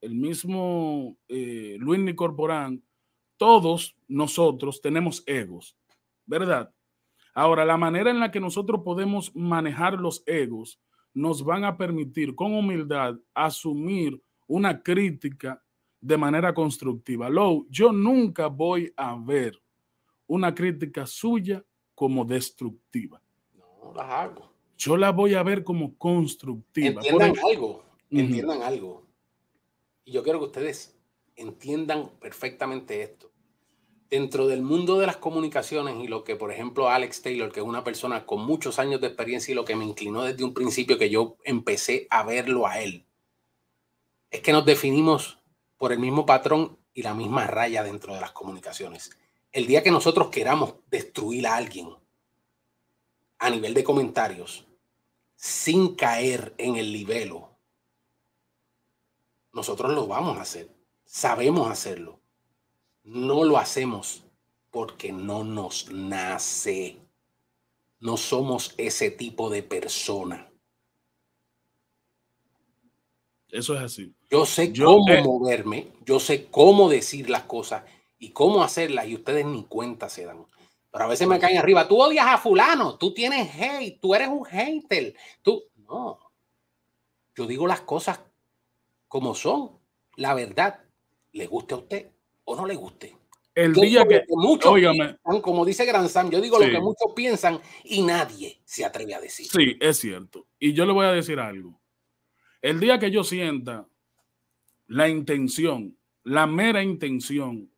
el 0.01 0.15
mismo 0.15 1.17
eh, 1.27 1.77
Luis 1.79 1.99
Nicorporán, 1.99 2.83
todos 3.37 3.95
nosotros 4.07 4.81
tenemos 4.81 5.23
egos, 5.25 5.75
¿verdad? 6.25 6.71
Ahora, 7.33 7.65
la 7.65 7.75
manera 7.75 8.11
en 8.11 8.19
la 8.19 8.31
que 8.31 8.39
nosotros 8.39 8.81
podemos 8.85 9.35
manejar 9.35 9.95
los 9.99 10.23
egos 10.25 10.79
nos 11.13 11.43
van 11.43 11.65
a 11.65 11.75
permitir 11.75 12.33
con 12.35 12.53
humildad 12.53 13.15
asumir 13.33 14.21
una 14.47 14.81
crítica 14.83 15.61
de 15.99 16.17
manera 16.17 16.53
constructiva. 16.53 17.29
Low, 17.29 17.65
yo 17.69 17.91
nunca 17.91 18.47
voy 18.47 18.93
a 18.95 19.15
ver 19.19 19.59
una 20.27 20.53
crítica 20.53 21.05
suya 21.05 21.63
como 21.93 22.25
destructiva. 22.25 23.21
No 23.53 23.93
las 23.93 24.09
hago. 24.09 24.51
Yo 24.77 24.97
la 24.97 25.11
voy 25.11 25.35
a 25.35 25.43
ver 25.43 25.63
como 25.63 25.95
constructiva. 25.97 27.01
Entiendan 27.01 27.33
algo. 27.49 27.83
Entiendan 28.09 28.61
algo. 28.61 29.05
Y 30.03 30.11
yo 30.11 30.23
quiero 30.23 30.39
que 30.39 30.45
ustedes 30.45 30.95
entiendan 31.35 32.09
perfectamente 32.19 33.01
esto. 33.01 33.31
Dentro 34.09 34.47
del 34.47 34.61
mundo 34.61 34.99
de 34.99 35.07
las 35.07 35.17
comunicaciones 35.17 35.95
y 36.03 36.07
lo 36.07 36.23
que, 36.23 36.35
por 36.35 36.51
ejemplo, 36.51 36.89
Alex 36.89 37.21
Taylor, 37.21 37.51
que 37.51 37.59
es 37.61 37.65
una 37.65 37.83
persona 37.83 38.25
con 38.25 38.45
muchos 38.45 38.77
años 38.77 39.01
de 39.01 39.07
experiencia 39.07 39.51
y 39.51 39.55
lo 39.55 39.65
que 39.65 39.75
me 39.75 39.85
inclinó 39.85 40.23
desde 40.23 40.43
un 40.43 40.53
principio 40.53 40.97
que 40.97 41.09
yo 41.09 41.37
empecé 41.43 42.07
a 42.09 42.23
verlo 42.23 42.67
a 42.67 42.79
él, 42.81 43.05
es 44.29 44.41
que 44.41 44.53
nos 44.53 44.65
definimos 44.65 45.39
por 45.77 45.91
el 45.91 45.99
mismo 45.99 46.25
patrón 46.25 46.77
y 46.93 47.01
la 47.01 47.13
misma 47.13 47.47
raya 47.47 47.83
dentro 47.83 48.13
de 48.13 48.21
las 48.21 48.31
comunicaciones. 48.31 49.17
El 49.55 49.67
día 49.67 49.81
que 49.81 49.89
nosotros 49.89 50.27
queramos 50.27 50.73
destruir 50.91 51.47
a 51.47 51.55
alguien 51.55 51.87
a 53.37 53.49
nivel 53.49 53.73
de 53.73 53.85
comentarios, 53.85 54.67
sin 55.33 55.95
caer 55.95 56.53
en 56.57 56.75
el 56.75 56.91
libelo, 56.91 57.51
nosotros 59.53 59.93
lo 59.93 60.07
vamos 60.07 60.37
a 60.37 60.41
hacer. 60.41 60.69
Sabemos 61.05 61.71
hacerlo. 61.71 62.19
No 63.03 63.45
lo 63.45 63.57
hacemos 63.57 64.25
porque 64.71 65.13
no 65.13 65.45
nos 65.45 65.89
nace. 65.89 66.97
No 68.01 68.17
somos 68.17 68.75
ese 68.77 69.09
tipo 69.09 69.49
de 69.49 69.63
persona. 69.63 70.51
Eso 73.47 73.73
es 73.75 73.81
así. 73.81 74.13
Yo 74.29 74.45
sé 74.45 74.73
Yo, 74.73 74.87
cómo 74.87 75.13
eh, 75.13 75.23
moverme, 75.23 75.93
yo 76.05 76.19
sé 76.19 76.47
cómo 76.47 76.89
decir 76.89 77.29
las 77.29 77.43
cosas 77.43 77.85
y 78.25 78.29
cómo 78.31 78.63
hacerlas 78.63 79.07
y 79.07 79.13
ustedes 79.13 79.45
ni 79.45 79.63
cuenta 79.65 80.09
se 80.09 80.25
dan. 80.25 80.45
Pero 80.91 81.05
a 81.05 81.07
veces 81.07 81.27
me 81.27 81.37
caen 81.37 81.57
arriba, 81.59 81.87
tú 81.87 82.01
odias 82.01 82.25
a 82.25 82.37
fulano, 82.39 82.97
tú 82.97 83.13
tienes 83.13 83.53
hate, 83.53 83.99
tú 84.01 84.15
eres 84.15 84.29
un 84.29 84.43
hater, 84.45 85.13
tú 85.43 85.63
no. 85.87 86.17
Yo 87.35 87.45
digo 87.45 87.67
las 87.67 87.81
cosas 87.81 88.19
como 89.07 89.35
son, 89.35 89.77
la 90.15 90.33
verdad, 90.33 90.79
le 91.33 91.45
guste 91.45 91.75
a 91.75 91.77
usted 91.77 92.09
o 92.45 92.55
no 92.55 92.65
le 92.65 92.75
guste. 92.75 93.15
El 93.53 93.73
Yo 93.75 93.81
día 93.81 94.03
que, 94.05 94.21
que 94.21 94.25
muchos 94.29 94.71
óigame, 94.71 94.97
piensan, 94.97 95.41
como 95.41 95.63
dice 95.65 95.85
Gran 95.85 96.09
Sam, 96.09 96.31
yo 96.31 96.41
digo 96.41 96.57
Sí. 96.59 96.65
lo 96.65 96.71
que 96.71 96.79
muchos 96.79 97.13
piensan 97.15 97.61
y 97.83 98.01
nadie 98.01 98.59
se 98.65 98.83
atreve 98.83 99.13
a 99.13 99.21
decir. 99.21 99.45
sí, 99.45 99.77
es 99.79 99.97
cierto. 99.99 100.47
Y 100.59 100.73
yo 100.73 100.85
le 100.85 100.93
voy 100.93 101.05
a 101.05 101.11
decir 101.11 101.39
algo. 101.39 101.79
El 102.61 102.79
día 102.79 102.97
que 102.97 103.11
yo 103.11 103.23
sienta 103.23 103.85
la 104.87 105.07
intención, 105.09 105.95
la 106.23 106.47
mera 106.47 106.81
intención 106.83 107.69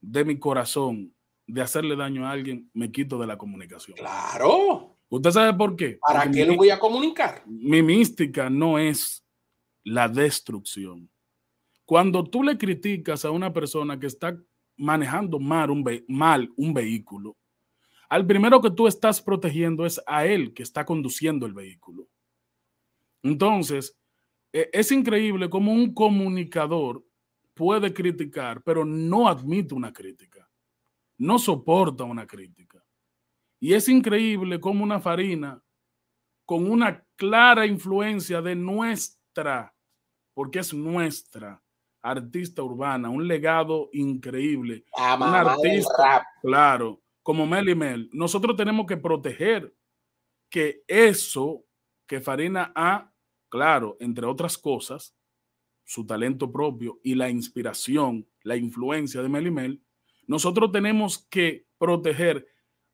de 0.00 0.24
mi 0.24 0.38
corazón 0.38 1.14
de 1.46 1.62
hacerle 1.62 1.96
daño 1.96 2.26
a 2.26 2.30
alguien, 2.30 2.70
me 2.74 2.90
quito 2.92 3.18
de 3.18 3.26
la 3.26 3.36
comunicación. 3.36 3.96
Claro, 3.96 4.96
¿Usted 5.08 5.30
sabe 5.32 5.54
por 5.58 5.74
qué? 5.74 5.98
¿para 6.00 6.22
Porque 6.22 6.38
qué 6.38 6.46
lo 6.46 6.54
voy 6.56 6.70
a 6.70 6.78
comunicar? 6.78 7.42
mi 7.46 7.82
mística 7.82 8.48
no 8.48 8.78
es 8.78 9.24
la 9.82 10.08
destrucción. 10.08 11.10
Cuando 11.84 12.22
tú 12.22 12.44
le 12.44 12.56
criticas 12.56 13.24
a 13.24 13.32
una 13.32 13.52
persona 13.52 13.98
que 13.98 14.06
está 14.06 14.38
manejando 14.76 15.40
mal 15.40 15.70
un, 15.70 15.82
ve- 15.82 16.04
mal 16.06 16.48
un 16.56 16.72
vehículo, 16.72 17.36
al 18.08 18.24
primero 18.24 18.60
que 18.60 18.70
tú 18.70 18.86
estás 18.86 19.20
protegiendo 19.20 19.84
es 19.84 20.00
a 20.06 20.24
él 20.26 20.54
que 20.54 20.62
está 20.62 20.84
conduciendo 20.84 21.44
el 21.46 21.54
vehículo. 21.54 22.06
Entonces, 23.22 23.96
e, 24.52 24.70
es 24.72 24.92
increíble 24.92 25.50
cómo 25.50 25.72
un 25.72 25.92
comunicador 25.92 27.04
puede 27.60 27.92
criticar, 27.92 28.62
pero 28.62 28.86
no 28.86 29.28
admite 29.28 29.74
una 29.74 29.92
crítica, 29.92 30.48
no 31.18 31.38
soporta 31.38 32.04
una 32.04 32.26
crítica. 32.26 32.82
Y 33.60 33.74
es 33.74 33.86
increíble 33.90 34.58
cómo 34.58 34.82
una 34.82 34.98
farina 34.98 35.62
con 36.46 36.70
una 36.70 37.04
clara 37.16 37.66
influencia 37.66 38.40
de 38.40 38.54
nuestra, 38.54 39.74
porque 40.32 40.60
es 40.60 40.72
nuestra 40.72 41.62
artista 42.00 42.62
urbana, 42.62 43.10
un 43.10 43.28
legado 43.28 43.90
increíble, 43.92 44.86
un 44.96 45.22
artista, 45.22 46.26
claro, 46.40 47.02
como 47.22 47.46
Mel 47.46 47.68
y 47.68 47.74
Mel, 47.74 48.08
nosotros 48.14 48.56
tenemos 48.56 48.86
que 48.86 48.96
proteger 48.96 49.70
que 50.48 50.82
eso 50.88 51.66
que 52.06 52.22
Farina 52.22 52.72
ha, 52.74 53.12
claro, 53.50 53.98
entre 54.00 54.24
otras 54.24 54.56
cosas, 54.56 55.14
su 55.90 56.06
talento 56.06 56.52
propio 56.52 57.00
y 57.02 57.16
la 57.16 57.28
inspiración, 57.28 58.24
la 58.44 58.54
influencia 58.54 59.22
de 59.22 59.28
Mel 59.28 59.48
y 59.48 59.50
Mel, 59.50 59.82
nosotros 60.28 60.70
tenemos 60.70 61.18
que 61.18 61.66
proteger 61.78 62.46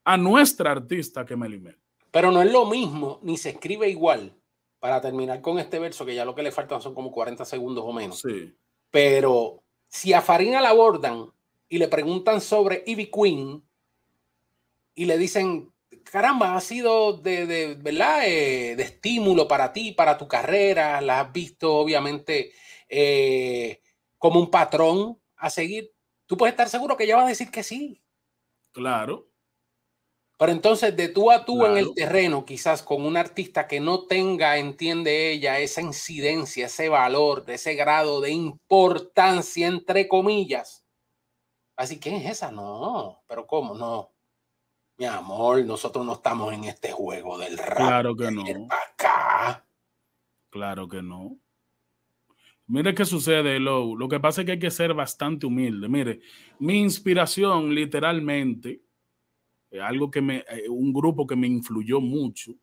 a 0.03 0.17
nuestra 0.17 0.71
artista 0.71 1.27
que 1.27 1.37
Mel 1.37 1.53
y 1.53 1.59
Mel. 1.59 1.79
Pero 2.11 2.31
no 2.31 2.41
es 2.41 2.51
lo 2.51 2.65
mismo, 2.65 3.21
ni 3.23 3.37
se 3.37 3.51
escribe 3.51 3.91
igual. 3.91 4.33
Para 4.79 5.03
terminar 5.03 5.43
con 5.43 5.59
este 5.59 5.79
verso, 5.79 6.07
que 6.07 6.15
ya 6.15 6.25
lo 6.25 6.35
que 6.35 6.43
le 6.43 6.53
faltan 6.53 6.81
son 6.81 6.95
como 6.95 7.13
40 7.13 7.45
segundos 7.45 7.85
o 7.87 7.93
menos. 7.93 8.21
Sí. 8.21 8.55
Pero 8.91 9.63
si 9.89 10.15
a 10.15 10.23
Farina 10.23 10.63
la 10.63 10.71
abordan 10.71 11.27
y 11.69 11.77
le 11.77 11.89
preguntan 11.89 12.41
sobre 12.41 12.83
Ivy 12.87 13.11
Queen, 13.11 13.63
y 14.95 15.05
le 15.05 15.19
dicen, 15.19 15.71
caramba, 16.03 16.57
ha 16.57 16.63
sido 16.63 17.13
de, 17.13 17.45
de 17.45 17.75
¿verdad? 17.75 18.27
Eh, 18.27 18.75
de 18.75 18.83
estímulo 18.83 19.47
para 19.47 19.75
ti, 19.75 19.93
para 19.93 20.17
tu 20.17 20.27
carrera, 20.27 21.03
la 21.03 21.21
has 21.21 21.31
visto 21.31 21.75
obviamente 21.75 22.53
eh, 22.89 23.81
como 24.19 24.41
un 24.41 24.51
patrón 24.51 25.21
a 25.37 25.51
seguir, 25.51 25.93
tú 26.27 26.37
puedes 26.37 26.53
estar 26.53 26.69
seguro 26.69 26.97
que 26.97 27.05
ella 27.05 27.17
va 27.17 27.25
a 27.25 27.29
decir 27.29 27.51
que 27.51 27.63
sí. 27.63 28.03
Claro. 28.73 29.29
Pero 30.39 30.53
entonces, 30.53 30.95
de 30.95 31.09
tú 31.09 31.31
a 31.31 31.47
tú 31.47 31.65
en 31.65 31.79
el 31.79 31.95
terreno, 31.95 32.45
quizás 32.45 32.83
con 32.83 33.07
un 33.07 33.17
artista 33.17 33.67
que 33.67 33.81
no 33.81 34.07
tenga, 34.07 34.59
entiende 34.59 35.33
ella, 35.33 35.59
esa 35.61 35.81
incidencia, 35.81 36.67
ese 36.67 36.91
valor, 36.91 37.45
ese 37.49 37.75
grado 37.75 38.21
de 38.21 38.33
importancia, 38.33 39.67
entre 39.67 40.09
comillas. 40.09 40.85
Así 41.75 41.99
que 41.99 42.17
es 42.17 42.27
esa, 42.27 42.51
no, 42.51 43.23
pero 43.27 43.47
¿cómo? 43.47 43.75
No. 43.75 44.13
Mi 44.99 45.07
amor, 45.07 45.65
nosotros 45.65 46.05
no 46.05 46.15
estamos 46.15 46.53
en 46.53 46.65
este 46.65 46.93
juego 46.93 47.39
del 47.39 47.57
rap. 47.57 47.77
Claro 47.77 48.15
que 48.15 48.31
no. 48.31 48.45
Acá. 48.71 49.67
Claro 50.51 50.89
que 50.89 51.03
no. 51.03 51.39
Mire 52.69 52.95
qué 52.95 53.05
sucede, 53.05 53.61
Low. 53.61 53.97
Lo 53.97 54.09
que 54.09 54.19
pasa 54.19 54.41
es 54.41 54.47
que 54.47 54.53
hay 54.53 54.59
que 54.59 54.71
ser 54.71 54.93
bastante 54.93 55.47
humilde. 55.47 55.89
Mire, 55.89 56.21
mi 56.59 56.81
inspiración, 56.81 57.75
literalmente, 57.75 58.83
algo 59.81 60.11
que 60.11 60.21
me, 60.21 60.39
eh, 60.39 60.69
un 60.69 60.93
grupo 60.93 61.27
que 61.27 61.37
me 61.37 61.47
influyó 61.47 62.01
mucho, 62.01 62.55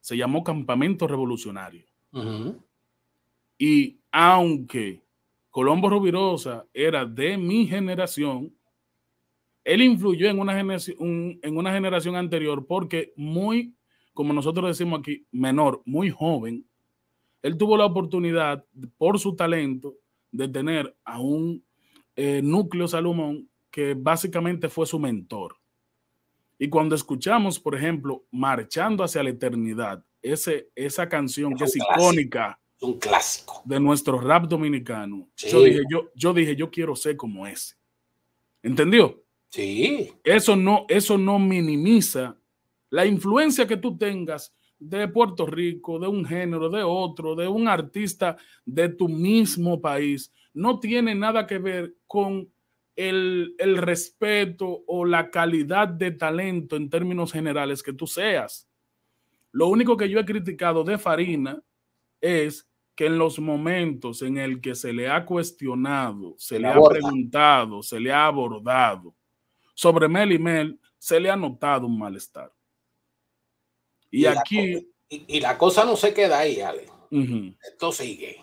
se 0.00 0.16
llamó 0.16 0.44
Campamento 0.44 1.08
Revolucionario. 1.08 1.84
Y 3.58 3.98
aunque 4.12 5.02
Colombo 5.50 5.90
Rubirosa 5.90 6.66
era 6.72 7.04
de 7.04 7.36
mi 7.36 7.66
generación, 7.66 8.54
él 9.64 9.82
influyó 9.82 10.28
en 10.28 10.38
una, 10.38 10.54
generación, 10.54 11.40
en 11.42 11.56
una 11.56 11.72
generación 11.72 12.14
anterior 12.14 12.66
porque 12.66 13.12
muy, 13.16 13.74
como 14.14 14.32
nosotros 14.32 14.68
decimos 14.68 15.00
aquí, 15.00 15.26
menor, 15.32 15.82
muy 15.84 16.10
joven, 16.10 16.65
él 17.46 17.56
tuvo 17.56 17.76
la 17.76 17.86
oportunidad, 17.86 18.64
por 18.98 19.20
su 19.20 19.36
talento, 19.36 19.94
de 20.32 20.48
tener 20.48 20.96
a 21.04 21.20
un 21.20 21.64
eh, 22.16 22.40
núcleo 22.42 22.88
Salomón 22.88 23.48
que 23.70 23.94
básicamente 23.94 24.68
fue 24.68 24.84
su 24.84 24.98
mentor. 24.98 25.56
Y 26.58 26.68
cuando 26.68 26.96
escuchamos, 26.96 27.60
por 27.60 27.76
ejemplo, 27.76 28.24
Marchando 28.32 29.04
hacia 29.04 29.22
la 29.22 29.30
eternidad, 29.30 30.04
ese, 30.20 30.70
esa 30.74 31.08
canción 31.08 31.54
que 31.54 31.64
es 31.64 31.76
icónica. 31.76 32.58
Un 32.80 32.98
clásico. 32.98 33.62
De 33.64 33.78
nuestro 33.78 34.20
rap 34.20 34.46
dominicano. 34.48 35.28
Yo, 35.36 35.62
dije, 35.62 35.82
yo, 35.88 36.10
yo 36.16 36.34
dije, 36.34 36.56
yo 36.56 36.68
quiero 36.68 36.96
ser 36.96 37.16
como 37.16 37.46
ese. 37.46 37.76
¿Entendió? 38.60 39.22
Sí. 39.50 40.12
Eso 40.24 40.56
no, 40.56 40.84
eso 40.88 41.16
no 41.16 41.38
minimiza 41.38 42.36
la 42.90 43.06
influencia 43.06 43.68
que 43.68 43.76
tú 43.76 43.96
tengas 43.96 44.52
de 44.78 45.08
Puerto 45.08 45.46
Rico, 45.46 45.98
de 45.98 46.06
un 46.06 46.24
género, 46.24 46.68
de 46.68 46.82
otro, 46.82 47.34
de 47.34 47.48
un 47.48 47.68
artista 47.68 48.36
de 48.64 48.88
tu 48.88 49.08
mismo 49.08 49.80
país. 49.80 50.32
No 50.52 50.78
tiene 50.80 51.14
nada 51.14 51.46
que 51.46 51.58
ver 51.58 51.94
con 52.06 52.50
el, 52.94 53.54
el, 53.58 53.76
respeto 53.76 54.84
o 54.86 55.04
la 55.04 55.30
calidad 55.30 55.88
de 55.88 56.12
talento 56.12 56.76
en 56.76 56.88
términos 56.88 57.32
generales 57.32 57.82
que 57.82 57.92
tú 57.92 58.06
seas. 58.06 58.68
Lo 59.52 59.68
único 59.68 59.96
que 59.96 60.08
yo 60.08 60.18
he 60.18 60.24
criticado 60.24 60.84
de 60.84 60.98
Farina 60.98 61.62
es 62.20 62.68
que 62.96 63.06
en 63.06 63.18
los 63.18 63.38
momentos 63.38 64.22
en 64.22 64.38
el 64.38 64.60
que 64.60 64.74
se 64.74 64.92
le 64.92 65.08
ha 65.08 65.24
cuestionado, 65.26 66.34
se 66.38 66.58
le 66.58 66.68
ha 66.68 66.80
preguntado, 66.80 67.82
se 67.82 68.00
le 68.00 68.10
ha 68.10 68.26
abordado, 68.26 69.14
sobre 69.74 70.08
Mel 70.08 70.32
y 70.32 70.38
Mel 70.38 70.80
se 70.98 71.20
le 71.20 71.30
ha 71.30 71.36
notado 71.36 71.86
un 71.86 71.98
malestar. 71.98 72.50
Y, 74.16 74.26
aquí... 74.26 74.88
y, 75.08 75.40
la 75.40 75.58
cosa 75.58 75.84
no 75.84 75.94
se 75.96 76.14
queda 76.14 76.38
ahí, 76.38 76.60
Ale. 76.60 76.86
Esto 77.62 77.92
sigue. 77.92 78.42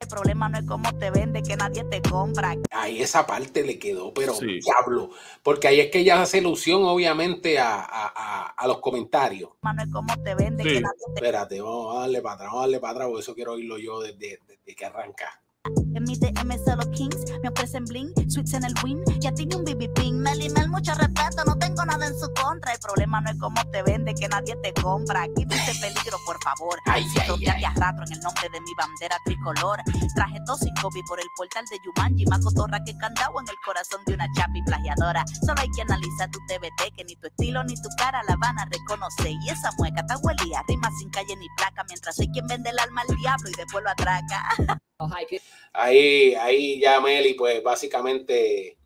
El 0.00 0.08
problema 0.08 0.48
no 0.48 0.58
es 0.58 0.64
cómo 0.64 0.98
te 0.98 1.10
vende, 1.10 1.42
que 1.42 1.54
nadie 1.56 1.84
te 1.84 2.00
compra. 2.00 2.56
Ahí 2.70 3.02
esa 3.02 3.26
parte 3.26 3.62
le 3.62 3.78
quedó, 3.78 4.14
pero 4.14 4.32
diablo. 4.38 5.10
Porque 5.42 5.68
ahí 5.68 5.80
es 5.80 5.90
que 5.90 5.98
ella 5.98 6.22
hace 6.22 6.38
ilusión, 6.38 6.82
obviamente, 6.84 7.58
a, 7.58 7.80
a, 7.82 8.46
a, 8.56 8.66
los 8.66 8.78
comentarios. 8.78 9.50
No 9.62 9.82
es 9.82 9.90
cómo 9.92 10.22
te 10.22 10.34
vende, 10.34 10.64
que 10.64 10.80
nadie 10.80 11.04
te... 11.06 11.14
Espérate, 11.16 11.60
vamos 11.60 11.94
a 11.94 12.00
darle 12.00 12.22
para 12.22 12.34
atrás, 12.36 12.48
vamos 12.48 12.58
a 12.58 12.62
darle 12.62 12.80
para 12.80 12.92
atrás, 12.92 13.08
porque 13.08 13.20
eso 13.20 13.34
quiero 13.34 13.52
oírlo 13.52 13.76
yo 13.76 14.00
desde, 14.00 14.40
desde 14.46 14.74
que 14.74 14.86
arranca. 14.86 15.42
En 15.94 16.04
mi 16.04 16.16
DM 16.16 16.56
solo 16.64 16.90
kings, 16.92 17.18
me 17.42 17.50
ofrecen 17.50 17.84
bling, 17.84 18.14
suites 18.30 18.54
en 18.54 18.64
el 18.64 18.72
win, 18.82 19.04
ya 19.20 19.30
tiene 19.32 19.56
un 19.56 19.64
BB 19.64 19.92
ping, 19.92 20.14
Mel 20.14 20.40
y 20.40 20.48
Mel, 20.48 20.70
mucho 20.70 20.94
respeto, 20.94 21.44
no 21.44 21.58
tengo 21.58 21.84
nada 21.84 22.06
en 22.06 22.18
su 22.18 22.32
contra, 22.32 22.72
el 22.72 22.78
problema 22.78 23.20
no 23.20 23.28
es 23.28 23.38
cómo 23.38 23.60
te 23.70 23.82
vende, 23.82 24.14
que 24.14 24.26
nadie 24.28 24.56
te 24.62 24.72
compra, 24.80 25.24
aquí 25.24 25.44
dice 25.44 25.72
peligro, 25.78 26.16
por 26.24 26.42
favor, 26.42 26.78
ay, 26.86 27.04
siento 27.10 27.36
que 27.36 27.52
te 27.52 27.66
arrastro 27.66 28.06
en 28.06 28.12
el 28.12 28.20
nombre 28.20 28.48
de 28.48 28.60
mi 28.62 28.72
bandera 28.78 29.16
tricolor, 29.26 29.80
traje 30.14 30.38
dos 30.46 30.62
y 30.62 30.72
Kobe 30.80 31.02
por 31.06 31.20
el 31.20 31.26
portal 31.36 31.64
de 31.70 31.76
Yumanji, 31.84 32.24
más 32.26 32.42
cotorra 32.42 32.82
que 32.82 32.96
candado 32.96 33.38
en 33.40 33.48
el 33.48 33.56
corazón 33.66 34.00
de 34.06 34.14
una 34.14 34.26
chapi 34.34 34.62
plagiadora, 34.62 35.24
solo 35.44 35.60
hay 35.60 35.68
que 35.76 35.82
analizar 35.82 36.30
tu 36.30 36.38
TBT, 36.48 36.96
que 36.96 37.04
ni 37.04 37.16
tu 37.16 37.26
estilo 37.26 37.62
ni 37.64 37.74
tu 37.74 37.90
cara 37.98 38.22
la 38.26 38.36
van 38.36 38.58
a 38.58 38.64
reconocer, 38.64 39.32
y 39.32 39.50
esa 39.50 39.70
mueca 39.76 40.00
está 40.00 40.16
huelía, 40.16 40.62
rima 40.66 40.88
sin 40.98 41.10
calle 41.10 41.36
ni 41.36 41.46
placa, 41.58 41.84
mientras 41.88 42.16
soy 42.16 42.30
quien 42.30 42.46
vende 42.46 42.70
el 42.70 42.78
alma 42.78 43.02
al 43.06 43.14
diablo 43.16 43.50
y 43.50 43.54
después 43.54 43.84
lo 43.84 43.90
atraca. 43.90 44.80
Ahí, 45.72 46.34
ahí 46.34 46.80
ya 46.80 47.00
Meli, 47.00 47.34
pues 47.34 47.62
básicamente 47.62 48.78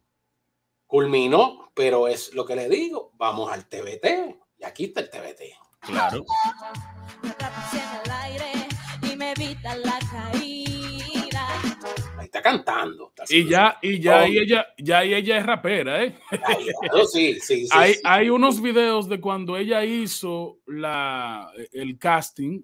culminó, 0.87 1.73
pero 1.75 2.09
es 2.09 2.33
lo 2.35 2.45
que 2.45 2.57
le 2.57 2.69
digo, 2.69 3.13
vamos 3.15 3.51
al 3.51 3.69
TBT, 3.69 4.37
y 4.59 4.65
aquí 4.65 4.85
está 4.85 5.01
el 5.01 5.11
TBT. 5.11 5.43
Claro. 5.81 6.25
Ahí 12.17 12.25
está 12.27 12.41
cantando. 12.41 13.13
y 13.29 13.49
ya, 13.49 13.79
y 13.83 14.01
ya, 14.01 14.29
y 14.29 14.39
ella, 14.39 14.67
ya 14.79 15.05
y 15.05 15.15
ella 15.15 15.39
es 15.39 15.47
rapera, 15.47 16.05
¿eh? 16.05 16.17
sí, 17.13 17.41
sí, 17.41 17.67
sí, 17.67 17.69
hay, 17.73 17.97
hay 18.05 18.31
unos 18.31 18.63
videos 18.63 19.09
de 19.09 19.21
cuando 19.21 19.57
ella 19.57 19.85
hizo 19.85 20.61
la, 20.67 21.51
el 21.73 21.99
casting 21.99 22.63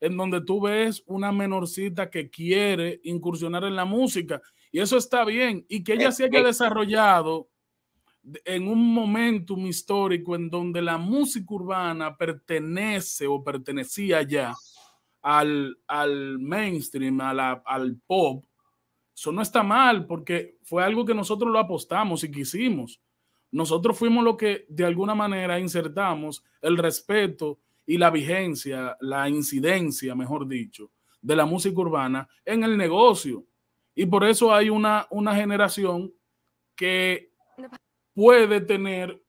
en 0.00 0.16
donde 0.16 0.40
tú 0.40 0.62
ves 0.62 1.02
una 1.06 1.30
menorcita 1.30 2.10
que 2.10 2.30
quiere 2.30 3.00
incursionar 3.04 3.64
en 3.64 3.76
la 3.76 3.84
música 3.84 4.40
y 4.72 4.80
eso 4.80 4.96
está 4.96 5.24
bien 5.24 5.64
y 5.68 5.84
que 5.84 5.94
ella 5.94 6.12
se 6.12 6.24
haya 6.24 6.42
desarrollado 6.42 7.48
en 8.44 8.68
un 8.68 8.92
momento 8.92 9.56
histórico 9.58 10.34
en 10.34 10.50
donde 10.50 10.82
la 10.82 10.98
música 10.98 11.54
urbana 11.54 12.16
pertenece 12.16 13.26
o 13.26 13.42
pertenecía 13.42 14.22
ya 14.22 14.54
al, 15.22 15.78
al 15.86 16.38
mainstream, 16.38 17.20
al 17.20 17.96
pop, 18.06 18.44
eso 19.14 19.32
no 19.32 19.42
está 19.42 19.62
mal 19.62 20.06
porque 20.06 20.56
fue 20.62 20.82
algo 20.82 21.04
que 21.04 21.14
nosotros 21.14 21.52
lo 21.52 21.58
apostamos 21.58 22.24
y 22.24 22.30
quisimos. 22.30 23.00
Nosotros 23.50 23.98
fuimos 23.98 24.24
lo 24.24 24.36
que 24.36 24.64
de 24.68 24.84
alguna 24.84 25.14
manera 25.14 25.58
insertamos 25.58 26.44
el 26.62 26.78
respeto 26.78 27.58
y 27.90 27.98
la 27.98 28.10
vigencia, 28.10 28.96
la 29.00 29.28
incidencia, 29.28 30.14
mejor 30.14 30.46
dicho, 30.46 30.92
de 31.20 31.34
la 31.34 31.44
música 31.44 31.80
urbana 31.80 32.28
en 32.44 32.62
el 32.62 32.76
negocio. 32.76 33.44
Y 33.96 34.06
por 34.06 34.22
eso 34.22 34.54
hay 34.54 34.70
una, 34.70 35.08
una 35.10 35.34
generación 35.34 36.14
que 36.76 37.32
puede 38.14 38.60
tener 38.60 39.20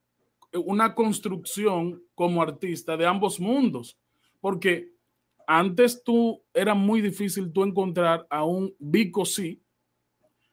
una 0.54 0.94
construcción 0.94 2.04
como 2.14 2.40
artista 2.40 2.96
de 2.96 3.08
ambos 3.08 3.40
mundos, 3.40 3.98
porque 4.40 4.92
antes 5.48 6.04
tú 6.04 6.44
era 6.54 6.76
muy 6.76 7.02
difícil 7.02 7.52
tú 7.52 7.64
encontrar 7.64 8.28
a 8.30 8.46
un 8.46 8.76
Vico 8.78 9.26
sí 9.26 9.60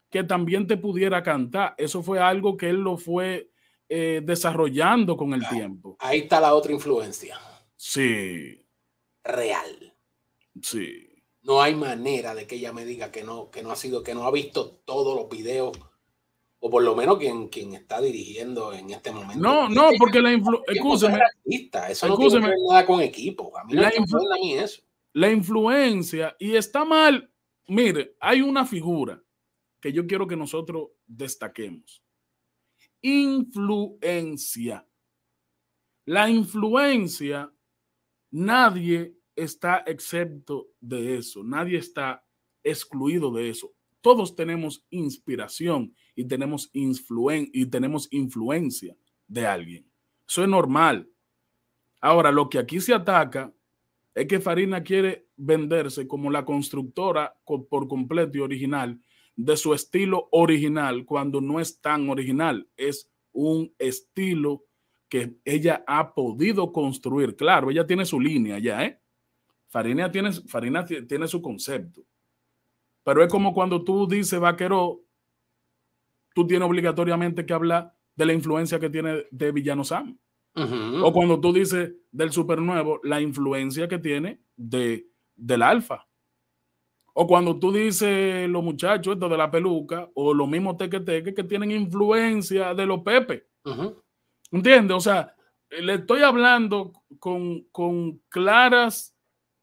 que 0.08 0.24
también 0.24 0.66
te 0.66 0.78
pudiera 0.78 1.22
cantar. 1.22 1.74
Eso 1.76 2.02
fue 2.02 2.20
algo 2.20 2.56
que 2.56 2.70
él 2.70 2.76
lo 2.76 2.96
fue 2.96 3.50
eh, 3.86 4.22
desarrollando 4.24 5.14
con 5.14 5.34
el 5.34 5.46
tiempo. 5.46 5.98
Ahí 5.98 6.20
está 6.20 6.40
la 6.40 6.54
otra 6.54 6.72
influencia. 6.72 7.38
Sí. 7.78 8.66
Real. 9.22 9.94
Sí. 10.60 11.22
No 11.42 11.62
hay 11.62 11.76
manera 11.76 12.34
de 12.34 12.46
que 12.46 12.56
ella 12.56 12.72
me 12.72 12.84
diga 12.84 13.12
que 13.12 13.22
no, 13.22 13.50
que 13.50 13.62
no 13.62 13.70
ha 13.70 13.76
sido, 13.76 14.02
que 14.02 14.14
no 14.14 14.24
ha 14.24 14.32
visto 14.32 14.82
todos 14.84 15.16
los 15.16 15.30
videos, 15.30 15.78
o 16.58 16.70
por 16.70 16.82
lo 16.82 16.96
menos 16.96 17.18
quien, 17.18 17.48
quien 17.48 17.74
está 17.74 18.00
dirigiendo 18.00 18.72
en 18.72 18.90
este 18.90 19.12
momento. 19.12 19.40
No, 19.40 19.68
no, 19.68 19.90
porque 19.96 20.20
la 20.20 20.32
influencia. 20.32 21.30
Eso 21.88 22.08
no 22.08 22.18
tiene 22.18 22.52
nada 22.68 22.84
con 22.84 23.00
equipo. 23.00 23.56
A 23.56 23.64
mí 23.64 23.74
no 23.74 23.82
la, 23.82 23.94
influ 23.96 24.32
a 24.32 24.34
mí 24.34 24.54
eso. 24.54 24.82
la 25.12 25.30
influencia, 25.30 26.36
y 26.40 26.56
está 26.56 26.84
mal. 26.84 27.32
Mire, 27.68 28.16
hay 28.18 28.42
una 28.42 28.66
figura 28.66 29.22
que 29.80 29.92
yo 29.92 30.04
quiero 30.08 30.26
que 30.26 30.36
nosotros 30.36 30.88
destaquemos. 31.06 32.02
Influencia. 33.02 34.84
La 36.06 36.28
influencia, 36.28 37.52
nadie 38.30 39.14
está 39.36 39.84
excepto 39.86 40.68
de 40.80 41.16
eso, 41.16 41.44
nadie 41.44 41.78
está 41.78 42.24
excluido 42.62 43.32
de 43.32 43.50
eso. 43.50 43.72
Todos 44.00 44.34
tenemos 44.34 44.84
inspiración 44.90 45.94
y 46.14 46.24
tenemos, 46.24 46.70
influen 46.72 47.48
y 47.52 47.66
tenemos 47.66 48.08
influencia 48.10 48.96
de 49.26 49.46
alguien. 49.46 49.86
Eso 50.28 50.42
es 50.42 50.48
normal. 50.48 51.08
Ahora, 52.00 52.30
lo 52.30 52.48
que 52.48 52.58
aquí 52.58 52.80
se 52.80 52.94
ataca 52.94 53.52
es 54.14 54.26
que 54.26 54.40
Farina 54.40 54.82
quiere 54.82 55.28
venderse 55.36 56.06
como 56.06 56.30
la 56.30 56.44
constructora 56.44 57.36
por 57.44 57.88
completo 57.88 58.38
y 58.38 58.40
original 58.40 59.00
de 59.38 59.56
su 59.56 59.72
estilo 59.72 60.28
original 60.32 61.04
cuando 61.04 61.40
no 61.40 61.60
es 61.60 61.80
tan 61.80 62.10
original, 62.10 62.68
es 62.76 63.08
un 63.30 63.72
estilo 63.78 64.64
que 65.08 65.36
ella 65.44 65.84
ha 65.86 66.14
podido 66.14 66.72
construir. 66.72 67.36
Claro, 67.36 67.70
ella 67.70 67.86
tiene 67.86 68.04
su 68.04 68.20
línea 68.20 68.58
ya, 68.58 68.84
¿eh? 68.84 69.00
Farina 69.68 70.10
tiene, 70.10 70.32
Farina 70.32 70.84
tiene 70.84 71.28
su 71.28 71.42
concepto. 71.42 72.02
Pero 73.04 73.22
es 73.22 73.30
como 73.30 73.54
cuando 73.54 73.84
tú 73.84 74.06
dices 74.06 74.38
vaquero, 74.38 75.00
tú 76.34 76.46
tienes 76.46 76.68
obligatoriamente 76.68 77.44
que 77.44 77.52
hablar 77.52 77.94
de 78.14 78.26
la 78.26 78.32
influencia 78.32 78.78
que 78.78 78.90
tiene 78.90 79.26
de 79.30 79.52
Villano 79.52 79.84
Sam. 79.84 80.18
O 80.54 81.12
cuando 81.12 81.40
tú 81.40 81.52
dices 81.52 81.92
del 82.10 82.32
supernuevo, 82.32 83.00
la 83.04 83.20
influencia 83.20 83.86
que 83.86 83.98
tiene 83.98 84.40
de, 84.56 85.06
del 85.36 85.62
alfa. 85.62 86.08
O 87.14 87.26
cuando 87.26 87.58
tú 87.58 87.72
dices 87.72 88.48
los 88.48 88.64
muchachos 88.64 89.14
esto 89.14 89.28
de 89.28 89.36
la 89.36 89.50
peluca 89.50 90.10
o 90.14 90.34
los 90.34 90.48
mismos 90.48 90.76
teque 90.76 91.00
teque 91.00 91.32
que 91.32 91.44
tienen 91.44 91.70
influencia 91.70 92.74
de 92.74 92.86
los 92.86 93.00
pepe. 93.02 93.46
¿Entiendes? 94.50 94.96
O 94.96 95.00
sea, 95.00 95.34
le 95.70 95.94
estoy 95.94 96.22
hablando 96.22 96.92
con, 97.18 97.64
con 97.70 98.18
claras, 98.28 99.14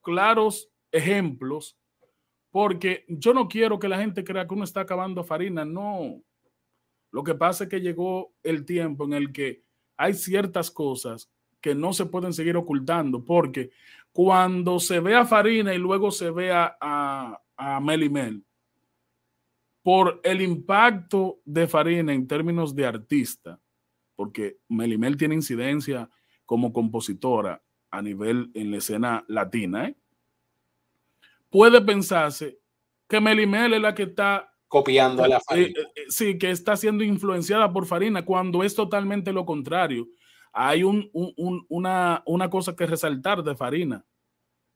claros 0.02 0.70
ejemplos 0.92 1.76
porque 2.56 3.04
yo 3.08 3.34
no 3.34 3.48
quiero 3.48 3.78
que 3.78 3.86
la 3.86 3.98
gente 3.98 4.24
crea 4.24 4.46
que 4.46 4.54
uno 4.54 4.64
está 4.64 4.80
acabando 4.80 5.22
farina. 5.22 5.66
No. 5.66 6.22
Lo 7.10 7.22
que 7.22 7.34
pasa 7.34 7.64
es 7.64 7.70
que 7.70 7.82
llegó 7.82 8.32
el 8.42 8.64
tiempo 8.64 9.04
en 9.04 9.12
el 9.12 9.30
que 9.30 9.62
hay 9.96 10.14
ciertas 10.14 10.70
cosas 10.70 11.30
que 11.60 11.74
no 11.74 11.92
se 11.92 12.06
pueden 12.06 12.32
seguir 12.32 12.56
ocultando 12.56 13.22
porque 13.22 13.72
cuando 14.10 14.80
se 14.80 15.00
ve 15.00 15.14
a 15.14 15.26
Farina 15.26 15.74
y 15.74 15.78
luego 15.78 16.10
se 16.10 16.30
ve 16.30 16.50
a, 16.50 16.78
a 17.56 17.80
Mel 17.80 18.42
por 19.82 20.20
el 20.24 20.40
impacto 20.40 21.40
de 21.44 21.66
Farina 21.66 22.14
en 22.14 22.26
términos 22.26 22.74
de 22.74 22.86
artista, 22.86 23.60
porque 24.16 24.58
Melimel 24.68 25.16
tiene 25.16 25.34
incidencia 25.34 26.10
como 26.44 26.72
compositora 26.72 27.62
a 27.90 28.02
nivel 28.02 28.50
en 28.54 28.70
la 28.70 28.78
escena 28.78 29.24
latina, 29.28 29.88
¿eh? 29.88 29.96
puede 31.50 31.80
pensarse 31.80 32.58
que 33.08 33.20
Melimel 33.20 33.74
es 33.74 33.80
la 33.80 33.94
que 33.94 34.04
está 34.04 34.52
copiando 34.68 35.22
a 35.22 35.28
la 35.28 35.40
Farina. 35.40 35.68
Eh, 35.68 35.86
eh, 35.94 36.04
sí, 36.08 36.38
que 36.38 36.50
está 36.50 36.76
siendo 36.76 37.04
influenciada 37.04 37.72
por 37.72 37.86
Farina, 37.86 38.24
cuando 38.24 38.64
es 38.64 38.74
totalmente 38.74 39.32
lo 39.32 39.46
contrario. 39.46 40.08
Hay 40.52 40.82
un, 40.82 41.10
una, 41.68 42.22
una 42.24 42.50
cosa 42.50 42.74
que 42.74 42.86
resaltar 42.86 43.42
de 43.42 43.54
Farina. 43.54 44.04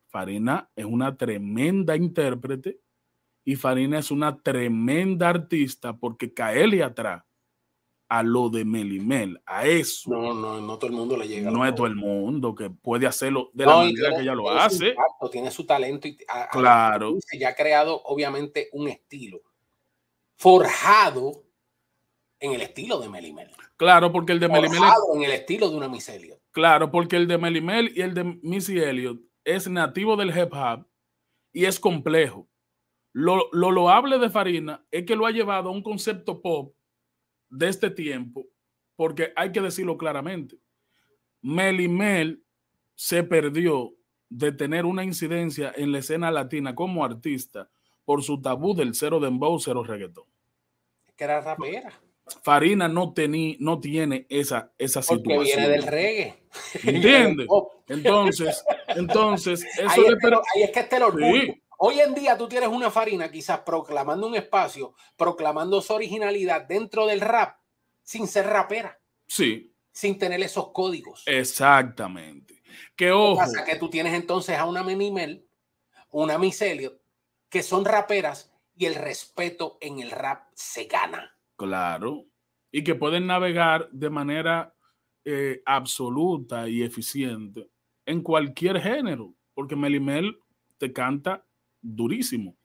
Farina 0.09 0.70
es 0.76 0.85
una 0.85 1.16
tremenda 1.16 1.96
intérprete 1.96 2.81
y 3.44 3.57
Farina 3.57 3.98
es 3.98 4.11
una 4.11 4.37
tremenda 4.42 5.31
artista 5.31 5.96
porque 5.96 6.35
caerle 6.35 6.83
atrás 6.83 7.24
a 8.10 8.24
lo 8.24 8.50
de 8.50 8.64
Melimel, 8.64 9.40
a 9.46 9.66
eso. 9.66 10.10
No, 10.10 10.34
no, 10.34 10.60
no 10.60 10.78
todo 10.78 10.88
el 10.90 10.96
mundo 10.96 11.16
le 11.16 11.28
llega. 11.28 11.48
No 11.48 11.64
es 11.64 11.72
todo 11.76 11.86
el 11.86 11.94
mundo 11.94 12.56
que 12.56 12.68
puede 12.68 13.06
hacerlo 13.06 13.50
de 13.54 13.64
la 13.64 13.76
manera 13.76 14.16
que 14.16 14.22
ella 14.22 14.34
lo 14.34 14.50
hace. 14.50 14.96
tiene 15.30 15.50
su 15.52 15.64
talento 15.64 16.08
y 16.08 16.18
claro. 16.50 17.16
ya 17.38 17.50
ha 17.50 17.54
creado 17.54 18.02
obviamente 18.02 18.68
un 18.72 18.88
estilo 18.88 19.40
forjado 20.34 21.44
en 22.40 22.52
el 22.52 22.62
estilo 22.62 22.98
de 22.98 23.08
Melimel. 23.08 23.52
Claro, 23.76 24.10
porque 24.10 24.32
el 24.32 24.40
de 24.40 24.48
Melimel 24.48 24.78
forjado 24.78 25.14
en 25.14 25.22
el 25.22 25.30
estilo 25.30 25.70
de 25.70 25.76
una 25.76 25.88
Miss 25.88 26.08
Elliot. 26.08 26.40
Claro, 26.50 26.90
porque 26.90 27.14
el 27.14 27.28
de 27.28 27.38
Melimel 27.38 27.92
y 27.96 28.02
el 28.02 28.12
de 28.12 28.24
Missy 28.42 28.80
Elliot 28.80 29.20
es 29.44 29.68
nativo 29.68 30.16
del 30.16 30.36
hip 30.36 30.52
hop 30.52 30.84
y 31.52 31.66
es 31.66 31.78
complejo. 31.78 32.48
Lo, 33.12 33.48
lo 33.52 33.70
loable 33.70 34.18
de 34.18 34.30
Farina 34.30 34.84
es 34.90 35.06
que 35.06 35.14
lo 35.14 35.26
ha 35.26 35.30
llevado 35.30 35.68
a 35.68 35.72
un 35.72 35.82
concepto 35.82 36.42
pop 36.42 36.74
de 37.50 37.68
este 37.68 37.90
tiempo, 37.90 38.46
porque 38.96 39.32
hay 39.36 39.52
que 39.52 39.60
decirlo 39.60 39.98
claramente. 39.98 40.56
Mel 41.42 41.80
y 41.80 41.88
Mel 41.88 42.42
se 42.94 43.22
perdió 43.22 43.94
de 44.28 44.52
tener 44.52 44.84
una 44.84 45.04
incidencia 45.04 45.72
en 45.76 45.92
la 45.92 45.98
escena 45.98 46.30
latina 46.30 46.74
como 46.74 47.04
artista 47.04 47.68
por 48.04 48.22
su 48.22 48.40
tabú 48.40 48.74
del 48.74 48.94
cero 48.94 49.20
dembow, 49.20 49.58
cero 49.58 49.82
reggaetón. 49.84 50.24
Que 51.16 51.24
era 51.24 51.40
rapera. 51.40 52.00
Farina 52.42 52.88
no, 52.88 53.12
tení, 53.12 53.56
no 53.58 53.80
tiene 53.80 54.26
esa, 54.28 54.72
esa 54.78 55.02
situación. 55.02 55.36
Porque 55.36 55.56
viene 55.56 55.68
del 55.68 55.82
reggae. 55.82 56.42
¿Entiendes? 56.84 57.46
Entonces, 57.88 58.64
entonces, 58.88 59.64
eso 59.76 59.88
ahí, 59.88 60.04
es, 60.06 60.14
pero, 60.22 60.40
ahí 60.54 60.62
es 60.62 60.70
que 60.70 60.78
está 60.78 60.96
el 60.98 61.02
orgullo. 61.02 61.54
Hoy 61.82 61.98
en 61.98 62.12
día 62.12 62.36
tú 62.36 62.46
tienes 62.46 62.68
una 62.68 62.90
Farina 62.90 63.30
quizás 63.30 63.60
proclamando 63.60 64.26
un 64.26 64.34
espacio, 64.34 64.92
proclamando 65.16 65.80
su 65.80 65.94
originalidad 65.94 66.66
dentro 66.68 67.06
del 67.06 67.22
rap, 67.22 67.56
sin 68.02 68.28
ser 68.28 68.48
rapera. 68.48 69.00
Sí. 69.26 69.74
Sin 69.90 70.18
tener 70.18 70.42
esos 70.42 70.72
códigos. 70.72 71.22
Exactamente. 71.24 72.62
Que 72.94 73.10
ojo. 73.12 73.36
pasa? 73.38 73.64
Que 73.64 73.76
tú 73.76 73.88
tienes 73.88 74.12
entonces 74.12 74.58
a 74.58 74.66
una 74.66 74.82
Menimel, 74.82 75.48
una 76.10 76.36
Miss 76.36 76.62
que 77.48 77.62
son 77.62 77.86
raperas 77.86 78.52
y 78.76 78.84
el 78.84 78.94
respeto 78.94 79.78
en 79.80 80.00
el 80.00 80.10
rap 80.10 80.48
se 80.52 80.84
gana. 80.84 81.34
Claro. 81.56 82.26
Y 82.70 82.84
que 82.84 82.94
pueden 82.94 83.26
navegar 83.26 83.88
de 83.90 84.10
manera 84.10 84.74
eh, 85.24 85.62
absoluta 85.64 86.68
y 86.68 86.82
eficiente 86.82 87.70
en 88.04 88.22
cualquier 88.22 88.82
género, 88.82 89.34
porque 89.54 89.76
Melimel 89.76 90.38
te 90.76 90.92
canta 90.92 91.46
durísimo. 91.80 92.56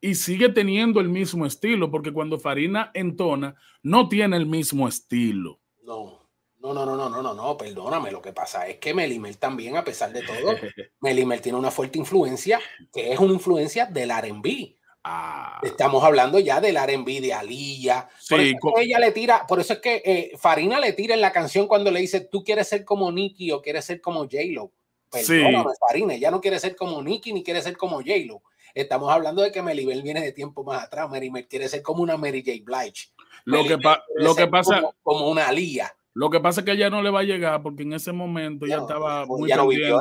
Y 0.00 0.14
sigue 0.14 0.48
teniendo 0.50 1.00
el 1.00 1.08
mismo 1.08 1.46
estilo, 1.46 1.90
porque 1.90 2.12
cuando 2.12 2.38
Farina 2.38 2.90
entona, 2.94 3.56
no 3.82 4.08
tiene 4.08 4.36
el 4.36 4.46
mismo 4.46 4.86
estilo. 4.86 5.60
No, 5.82 6.28
no, 6.60 6.74
no, 6.74 6.84
no, 6.84 6.96
no, 6.96 7.08
no, 7.08 7.22
no, 7.22 7.34
no, 7.34 7.56
perdóname. 7.56 8.10
Lo 8.10 8.20
que 8.20 8.32
pasa 8.32 8.66
es 8.66 8.78
que 8.78 8.92
Melimel 8.92 9.38
también, 9.38 9.76
a 9.76 9.84
pesar 9.84 10.12
de 10.12 10.22
todo, 10.22 10.54
Melimel 11.00 11.40
tiene 11.40 11.58
una 11.58 11.70
fuerte 11.70 11.98
influencia, 11.98 12.60
que 12.92 13.12
es 13.12 13.18
una 13.18 13.32
influencia 13.32 13.86
del 13.86 14.10
RB. 14.10 14.76
Ah. 15.08 15.60
Estamos 15.62 16.02
hablando 16.02 16.40
ya 16.40 16.60
del 16.60 16.76
R&B 16.76 17.20
de 17.20 17.32
Aliyah. 17.32 18.08
Por 18.28 18.40
eso 18.40 18.56
es 18.56 18.74
que 18.74 18.82
ella 18.82 18.98
le 18.98 19.12
tira, 19.12 19.46
por 19.46 19.60
eso 19.60 19.74
es 19.74 19.78
que 19.78 20.02
eh, 20.04 20.32
Farina 20.36 20.80
le 20.80 20.94
tira 20.94 21.14
en 21.14 21.20
la 21.20 21.32
canción 21.32 21.68
cuando 21.68 21.92
le 21.92 22.00
dice, 22.00 22.22
tú 22.22 22.42
quieres 22.42 22.66
ser 22.66 22.84
como 22.84 23.12
Nicky 23.12 23.52
o 23.52 23.62
quieres 23.62 23.84
ser 23.84 24.00
como 24.00 24.22
J-Lo. 24.22 24.72
Perdóname, 25.10 25.70
Farina, 25.78 26.14
ella 26.14 26.30
no 26.30 26.40
quiere 26.40 26.58
ser 26.58 26.76
como 26.76 27.02
Nicky 27.02 27.32
ni 27.32 27.42
quiere 27.42 27.62
ser 27.62 27.76
como 27.76 27.96
J-Lo. 27.96 28.42
Estamos 28.76 29.10
hablando 29.10 29.40
de 29.40 29.50
que 29.50 29.62
Melibel 29.62 30.02
viene 30.02 30.20
de 30.20 30.32
tiempo 30.32 30.62
más 30.62 30.84
atrás. 30.84 31.08
Mel 31.10 31.48
quiere 31.48 31.66
ser 31.66 31.80
como 31.80 32.02
una 32.02 32.18
Mary 32.18 32.44
J. 32.44 32.58
Blige. 32.62 33.08
Lo 33.46 33.64
que, 33.64 33.78
lo 34.16 34.34
que 34.34 34.46
pasa... 34.48 34.82
Como, 34.82 34.94
como 35.02 35.30
una 35.30 35.48
Aliyah. 35.48 35.96
Lo 36.12 36.28
que 36.28 36.40
pasa 36.40 36.60
es 36.60 36.66
que 36.66 36.72
ella 36.72 36.90
no 36.90 37.02
le 37.02 37.10
va 37.10 37.20
a 37.20 37.24
llegar 37.24 37.62
porque 37.62 37.84
en 37.84 37.94
ese 37.94 38.12
momento 38.12 38.66
ella 38.66 38.78
estaba 38.78 39.24
muy 39.26 39.50
pendiente. 39.50 39.94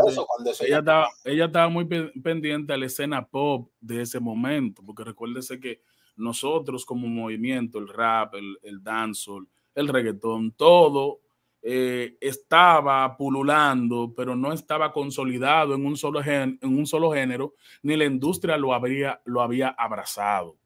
ella, 0.61 0.79
estaba, 0.79 1.09
ella 1.23 1.45
estaba 1.45 1.69
muy 1.69 1.85
pendiente 1.85 2.73
a 2.73 2.77
la 2.77 2.85
escena 2.85 3.25
pop 3.25 3.69
de 3.81 4.01
ese 4.01 4.21
momento, 4.21 4.81
porque 4.85 5.03
recuérdese 5.03 5.59
que 5.59 5.81
nosotros 6.15 6.85
como 6.85 7.07
movimiento, 7.07 7.79
el 7.79 7.87
rap, 7.89 8.35
el, 8.35 8.57
el 8.63 8.81
dancehall, 8.81 9.47
el 9.73 9.87
reggaetón, 9.89 10.51
todo 10.51 11.19
eh, 11.67 12.15
estaba 12.21 13.17
pululando, 13.17 14.13
pero 14.15 14.35
no 14.35 14.53
estaba 14.53 14.93
consolidado 14.93 15.73
en 15.73 15.83
un 15.83 15.97
solo, 15.97 16.21
en 16.23 16.59
un 16.61 16.85
solo 16.85 17.11
género, 17.11 17.55
ni 17.81 17.97
la 17.97 18.05
industria 18.05 18.55
lo, 18.55 18.71
habría, 18.71 19.19
lo 19.25 19.41
había 19.41 19.69
abrazado. 19.69 20.57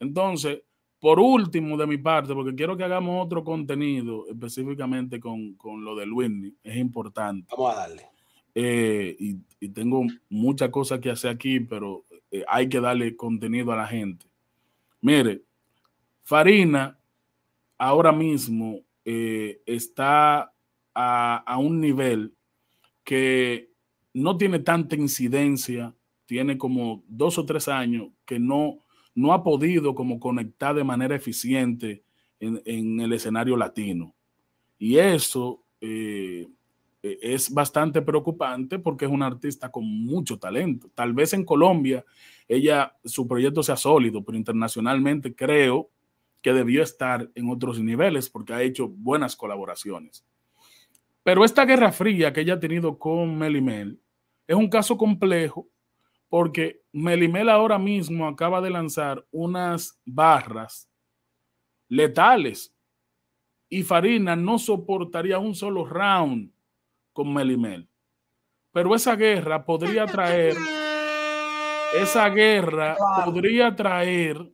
Entonces, 0.00 0.60
por 0.98 1.20
último, 1.20 1.76
de 1.76 1.86
mi 1.86 1.98
parte, 1.98 2.34
porque 2.34 2.52
quiero 2.52 2.76
que 2.76 2.82
hagamos 2.82 3.24
otro 3.24 3.44
contenido 3.44 4.26
específicamente 4.28 5.20
con, 5.20 5.56
lo 5.62 5.94
de 5.94 6.10
Whitney, 6.10 6.52
es 6.64 6.76
importante. 6.78 7.46
Vamos 7.52 7.72
a 7.72 7.76
darle. 7.82 8.08
Eh, 8.56 9.16
y, 9.20 9.68
tengo 9.68 10.04
muchas 10.28 10.70
cosas 10.70 10.98
que 10.98 11.10
hacer 11.10 11.30
aquí, 11.30 11.60
pero 11.60 12.06
eh, 12.28 12.42
hay 12.48 12.68
que 12.68 12.80
darle 12.80 13.14
contenido 13.14 13.70
a 13.70 13.76
la 13.76 13.86
gente. 13.86 14.26
Mire, 15.00 15.42
Farina 16.24 16.98
ahora 17.78 18.10
mismo 18.10 18.80
eh, 19.04 19.60
está 19.66 20.52
a, 20.94 21.58
un 21.58 21.80
nivel 21.80 22.34
que 23.04 23.70
no 24.14 24.36
tiene 24.36 24.58
tanta 24.58 24.96
incidencia, 24.96 25.94
tiene 26.26 26.58
como 26.58 27.02
dos 27.08 27.38
o 27.38 27.46
tres 27.46 27.68
años 27.68 28.08
que 28.24 28.38
no, 28.38 28.78
no 29.14 29.32
ha 29.32 29.42
podido 29.42 29.94
como 29.94 30.20
conectar 30.20 30.74
de 30.74 30.84
manera 30.84 31.16
eficiente 31.16 32.02
en, 32.40 33.00
el 33.00 33.12
escenario 33.12 33.56
latino. 33.56 34.14
Y 34.78 34.98
eso 34.98 35.64
eh, 35.80 36.48
e, 37.02 37.18
es 37.22 37.52
bastante 37.52 38.02
preocupante 38.02 38.78
porque 38.78 39.04
es 39.04 39.10
una 39.10 39.26
artista 39.26 39.70
con 39.70 39.84
mucho 39.84 40.38
talento. 40.38 40.90
Tal 40.94 41.12
vez 41.12 41.32
en 41.32 41.44
Colombia 41.44 42.04
ella, 42.48 42.94
su 43.04 43.26
proyecto 43.26 43.62
sea 43.62 43.76
sólido, 43.76 44.22
pero 44.22 44.36
internacionalmente 44.36 45.34
creo 45.34 45.88
que 46.42 46.52
debió 46.52 46.82
estar 46.82 47.30
en 47.34 47.48
otros 47.48 47.78
niveles 47.80 48.28
porque 48.28 48.52
ha 48.52 48.62
hecho 48.62 48.88
buenas 48.88 49.36
colaboraciones. 49.36 50.26
Pero 51.22 51.44
esta 51.44 51.64
guerra 51.64 51.92
fría 51.92 52.32
que 52.32 52.40
ella 52.40 52.54
ha 52.54 52.60
tenido 52.60 52.98
con 52.98 53.38
Melimel 53.38 54.00
es 54.46 54.56
un 54.56 54.68
caso 54.68 54.98
complejo 54.98 55.68
porque 56.28 56.82
Melimel 56.92 57.48
ahora 57.48 57.78
mismo 57.78 58.26
acaba 58.26 58.60
de 58.60 58.70
lanzar 58.70 59.24
unas 59.30 60.00
barras 60.04 60.90
letales 61.88 62.74
y 63.68 63.82
Farina 63.82 64.34
no 64.34 64.58
soportaría 64.58 65.38
un 65.38 65.54
solo 65.54 65.84
round 65.84 66.52
con 67.12 67.32
Melimel. 67.32 67.88
Pero 68.72 68.94
esa 68.94 69.14
guerra 69.14 69.64
podría 69.64 70.06
traer, 70.06 70.56
esa 71.94 72.28
guerra 72.30 72.96
podría 73.24 73.76
traer 73.76 74.50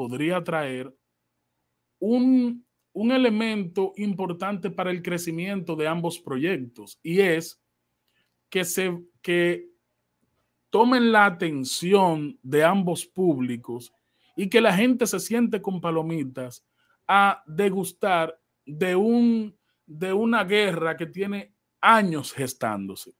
podría 0.00 0.42
traer 0.42 0.96
un, 1.98 2.64
elemento 2.94 3.92
importante 3.98 4.70
para 4.70 4.90
el 4.90 5.02
crecimiento 5.02 5.76
de 5.76 5.86
ambos 5.86 6.18
proyectos 6.18 6.98
y 7.02 7.20
es 7.20 7.60
que 8.48 8.64
se 8.64 8.98
que 9.20 9.68
tomen 10.70 11.12
la 11.12 11.26
atención 11.26 12.38
de 12.42 12.64
ambos 12.64 13.04
públicos 13.04 13.92
y 14.36 14.48
que 14.48 14.62
la 14.62 14.72
gente 14.72 15.06
se 15.06 15.20
siente 15.20 15.60
con 15.60 15.82
palomitas 15.82 16.64
a 17.06 17.42
degustar 17.46 18.40
de 18.64 18.96
un 18.96 19.54
de 19.84 20.14
una 20.14 20.44
guerra 20.44 20.96
que 20.96 21.08
tiene 21.08 21.52
años 21.82 22.32
gestándose. 22.32 23.12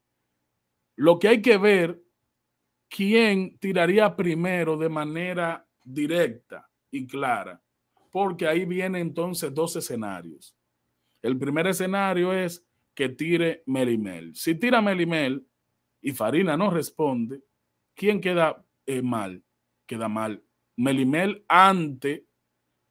Lo 0.95 1.19
que 1.19 1.27
hay 1.27 1.43
que 1.43 1.59
ver 1.59 2.01
quién 2.89 3.59
tiraría 3.59 4.15
primero 4.15 4.77
de 4.77 4.89
manera 4.89 5.67
directa 5.83 6.70
y 6.91 7.07
clara, 7.07 7.61
porque 8.11 8.47
ahí 8.47 8.65
vienen 8.65 9.01
entonces 9.01 9.53
dos 9.53 9.75
escenarios. 9.75 10.55
El 11.21 11.37
primer 11.37 11.67
escenario 11.67 12.33
es 12.33 12.65
que 12.93 13.09
tire 13.09 13.63
Melimel. 13.65 14.35
Si 14.35 14.55
tira 14.55 14.81
Melimel 14.81 15.47
y 16.01 16.11
Farina 16.11 16.57
no 16.57 16.69
responde, 16.69 17.41
¿quién 17.95 18.19
queda 18.19 18.65
eh, 18.85 19.01
mal? 19.01 19.43
Queda 19.85 20.09
mal 20.09 20.43
Melimel 20.75 21.45
ante 21.47 22.25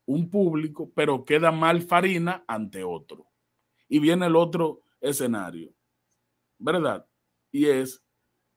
un 0.07 0.31
público, 0.31 0.91
pero 0.95 1.25
queda 1.25 1.53
mal 1.53 1.83
Farina 1.83 2.45
ante 2.47 2.83
otro. 2.83 3.27
Y 3.89 3.99
viene 3.99 4.27
el 4.27 4.37
otro 4.37 4.83
escenario, 5.01 5.75
¿verdad? 6.59 7.07
Y 7.51 7.67
es 7.67 8.03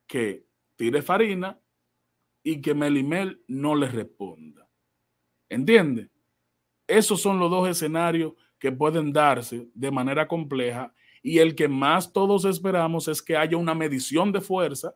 que 0.07 0.45
tire 0.75 1.01
Farina 1.01 1.59
y 2.43 2.61
que 2.61 2.73
Melimel 2.73 3.43
no 3.47 3.75
le 3.75 3.87
responda. 3.87 4.62
¿Entiende? 5.53 6.09
Esos 6.87 7.21
son 7.21 7.39
los 7.39 7.49
dos 7.49 7.69
escenarios 7.69 8.33
que 8.57 8.71
pueden 8.71 9.13
darse 9.13 9.67
de 9.73 9.91
manera 9.91 10.27
compleja 10.27 10.93
y 11.21 11.39
el 11.39 11.55
que 11.55 11.67
más 11.67 12.11
todos 12.11 12.45
esperamos 12.45 13.07
es 13.07 13.21
que 13.21 13.37
haya 13.37 13.55
una 13.55 13.75
medición 13.75 14.31
de 14.31 14.41
fuerza 14.41 14.95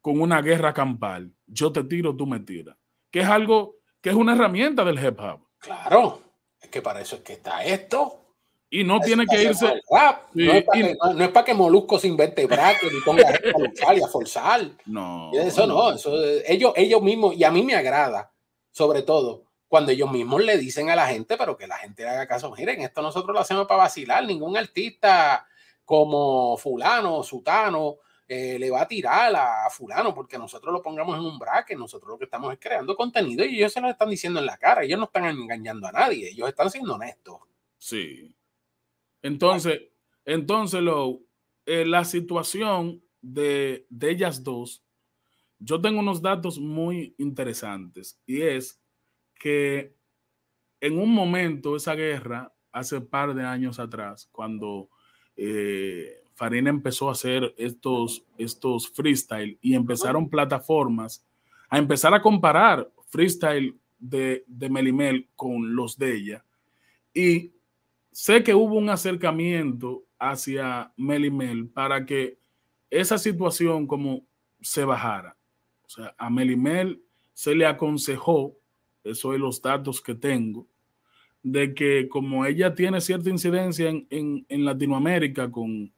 con 0.00 0.20
una 0.20 0.40
guerra 0.40 0.72
campal. 0.72 1.30
Yo 1.46 1.70
te 1.70 1.84
tiro, 1.84 2.16
tú 2.16 2.26
me 2.26 2.40
tiras. 2.40 2.76
Que 3.10 3.20
es 3.20 3.28
algo, 3.28 3.76
que 4.00 4.10
es 4.10 4.16
una 4.16 4.34
herramienta 4.34 4.84
del 4.84 4.98
hip 4.98 5.20
hop. 5.20 5.40
Claro, 5.58 6.20
es 6.60 6.68
que 6.68 6.82
para 6.82 7.00
eso 7.00 7.16
es 7.16 7.22
que 7.22 7.34
está 7.34 7.62
esto. 7.62 8.20
Y 8.70 8.82
no 8.84 9.00
tiene 9.00 9.26
que 9.26 9.42
irse. 9.42 9.82
no, 10.32 10.52
es 10.52 11.28
para 11.30 11.44
que, 11.44 11.54
Molusco 11.54 11.98
se 11.98 12.08
invente 12.08 12.46
bracket 12.46 12.90
y 12.92 13.04
ponga 13.04 13.28
a 13.28 13.58
luchar 13.58 13.98
y 13.98 14.02
a 14.02 14.08
forzar. 14.08 14.62
No. 14.86 15.30
Eso 15.32 15.66
no, 15.66 15.92
eso, 15.92 16.12
ellos, 16.46 16.72
ellos 16.74 17.02
mismos, 17.02 17.36
y 17.36 17.44
a 17.44 17.50
mí 17.50 17.62
me 17.62 17.74
agrada 17.74 18.33
sobre 18.74 19.02
todo 19.02 19.44
cuando 19.68 19.92
ellos 19.92 20.10
mismos 20.10 20.42
le 20.42 20.58
dicen 20.58 20.90
a 20.90 20.96
la 20.96 21.06
gente, 21.06 21.36
pero 21.36 21.56
que 21.56 21.68
la 21.68 21.78
gente 21.78 22.06
haga 22.08 22.26
caso, 22.26 22.52
miren, 22.56 22.80
esto 22.80 23.02
nosotros 23.02 23.32
lo 23.32 23.40
hacemos 23.40 23.66
para 23.66 23.84
vacilar, 23.84 24.26
ningún 24.26 24.56
artista 24.56 25.46
como 25.84 26.56
fulano, 26.56 27.22
sutano, 27.22 27.98
eh, 28.26 28.58
le 28.58 28.70
va 28.70 28.82
a 28.82 28.88
tirar 28.88 29.34
a 29.36 29.70
fulano 29.70 30.12
porque 30.12 30.38
nosotros 30.38 30.72
lo 30.72 30.82
pongamos 30.82 31.16
en 31.16 31.24
un 31.24 31.38
bracket, 31.38 31.78
nosotros 31.78 32.10
lo 32.10 32.18
que 32.18 32.24
estamos 32.24 32.52
es 32.52 32.58
creando 32.58 32.96
contenido 32.96 33.44
y 33.44 33.58
ellos 33.58 33.72
se 33.72 33.80
lo 33.80 33.88
están 33.88 34.10
diciendo 34.10 34.40
en 34.40 34.46
la 34.46 34.58
cara, 34.58 34.82
ellos 34.82 34.98
no 34.98 35.04
están 35.04 35.26
engañando 35.26 35.86
a 35.86 35.92
nadie, 35.92 36.30
ellos 36.30 36.48
están 36.48 36.68
siendo 36.68 36.94
honestos. 36.94 37.36
Sí. 37.78 38.34
Entonces, 39.22 39.82
entonces 40.24 40.80
lo, 40.80 41.20
eh, 41.64 41.84
la 41.84 42.04
situación 42.04 43.04
de, 43.20 43.86
de 43.88 44.10
ellas 44.10 44.42
dos 44.42 44.83
yo 45.64 45.80
tengo 45.80 46.00
unos 46.00 46.20
datos 46.20 46.58
muy 46.58 47.14
interesantes 47.18 48.20
y 48.26 48.42
es 48.42 48.80
que 49.34 49.94
en 50.80 50.98
un 50.98 51.10
momento 51.10 51.76
esa 51.76 51.94
guerra, 51.94 52.52
hace 52.70 52.98
un 52.98 53.06
par 53.06 53.34
de 53.34 53.44
años 53.44 53.78
atrás, 53.78 54.28
cuando 54.30 54.90
eh, 55.36 56.22
Farina 56.34 56.68
empezó 56.68 57.08
a 57.08 57.12
hacer 57.12 57.54
estos, 57.56 58.24
estos 58.36 58.90
freestyle 58.90 59.58
y 59.62 59.74
empezaron 59.74 60.28
plataformas 60.28 61.24
a 61.70 61.78
empezar 61.78 62.12
a 62.12 62.20
comparar 62.20 62.90
freestyle 63.06 63.78
de, 63.98 64.44
de 64.46 64.68
Melimel 64.68 65.28
con 65.34 65.74
los 65.74 65.96
de 65.96 66.16
ella. 66.16 66.44
Y 67.14 67.52
sé 68.12 68.42
que 68.42 68.54
hubo 68.54 68.74
un 68.74 68.90
acercamiento 68.90 70.04
hacia 70.18 70.92
Melimel 70.96 71.68
para 71.68 72.04
que 72.04 72.38
esa 72.90 73.16
situación 73.16 73.86
como 73.86 74.26
se 74.60 74.84
bajara. 74.84 75.36
O 75.86 75.90
sea, 75.90 76.14
a 76.16 76.30
Melimel 76.30 77.02
se 77.32 77.54
le 77.54 77.66
aconsejó, 77.66 78.56
eso 79.02 79.34
es 79.34 79.40
los 79.40 79.60
datos 79.60 80.00
que 80.00 80.14
tengo, 80.14 80.66
de 81.42 81.74
que 81.74 82.08
como 82.08 82.46
ella 82.46 82.74
tiene 82.74 83.00
cierta 83.00 83.28
incidencia 83.28 83.88
en, 83.88 84.46
Latinoamérica 84.48 85.50
con, 85.50 85.92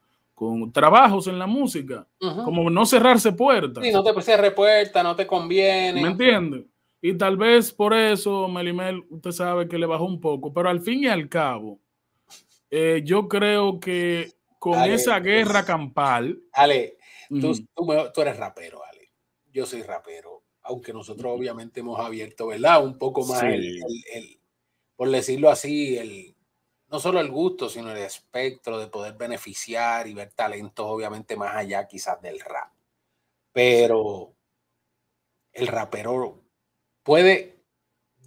trabajos 0.73 1.27
en 1.27 1.39
la 1.39 1.47
música, 1.47 2.05
como 2.19 2.69
no 2.69 2.85
cerrarse 2.85 3.31
puertas. 3.31 3.83
Sí, 3.83 3.91
no 3.91 4.03
te 4.03 4.21
cierre 4.21 4.51
puertas, 4.51 5.03
no 5.03 5.15
te 5.15 5.25
conviene. 5.25 6.01
¿Me 6.01 6.09
entiendes? 6.09 6.65
Y 7.01 7.13
tal 7.13 7.37
vez 7.37 7.71
por 7.71 7.93
eso 7.93 8.47
Melimel, 8.47 9.03
usted 9.09 9.31
sabe 9.31 9.67
que 9.67 9.77
le 9.77 9.85
bajó 9.85 10.05
un 10.05 10.19
poco, 10.19 10.51
pero 10.51 10.69
al 10.69 10.81
fin 10.81 11.03
y 11.03 11.07
al 11.07 11.29
cabo, 11.29 11.79
eh, 12.69 13.01
yo 13.05 13.27
creo 13.27 13.79
que 13.79 14.31
con 14.59 14.83
esa 14.83 15.19
guerra 15.19 15.63
campal. 15.63 16.39
Ale, 16.51 16.97
tú, 17.29 17.53
tú, 18.13 18.21
eres 18.21 18.37
rapero, 18.37 18.81
yo 19.57 19.65
soy 19.65 19.81
rapero, 19.81 20.43
aunque 20.61 20.93
nosotros 20.93 21.35
obviamente 21.35 21.79
hemos 21.79 21.99
abierto, 21.99 22.47
¿verdad? 22.47 22.83
Un 22.83 22.99
poco 22.99 23.25
más 23.25 23.41
el, 23.41 24.39
por 24.95 25.09
decirlo 25.09 25.49
así, 25.49 25.97
el, 25.97 26.35
no 26.89 26.99
solo 26.99 27.19
el 27.19 27.31
gusto, 27.31 27.67
sino 27.67 27.91
el 27.91 27.97
espectro 27.97 28.77
de 28.77 28.85
poder 28.85 29.15
beneficiar 29.15 30.07
y 30.07 30.13
ver 30.13 30.31
talentos, 30.33 30.85
obviamente 30.87 31.35
más 31.35 31.55
allá 31.55 31.87
quizás 31.87 32.21
del 32.21 32.39
rap. 32.39 32.71
Pero 33.51 34.35
el 35.53 35.65
rapero 35.65 36.39
puede 37.01 37.63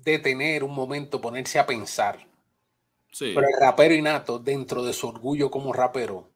detener 0.02 0.64
un 0.64 0.74
momento, 0.74 1.20
ponerse 1.20 1.60
a 1.60 1.66
pensar. 1.66 2.26
Pero 3.16 3.40
el 3.40 3.60
rapero 3.60 3.94
innato, 3.94 4.40
dentro 4.40 4.82
de 4.82 4.92
su 4.92 5.06
orgullo 5.06 5.48
como 5.48 5.72
rapero, 5.72 6.29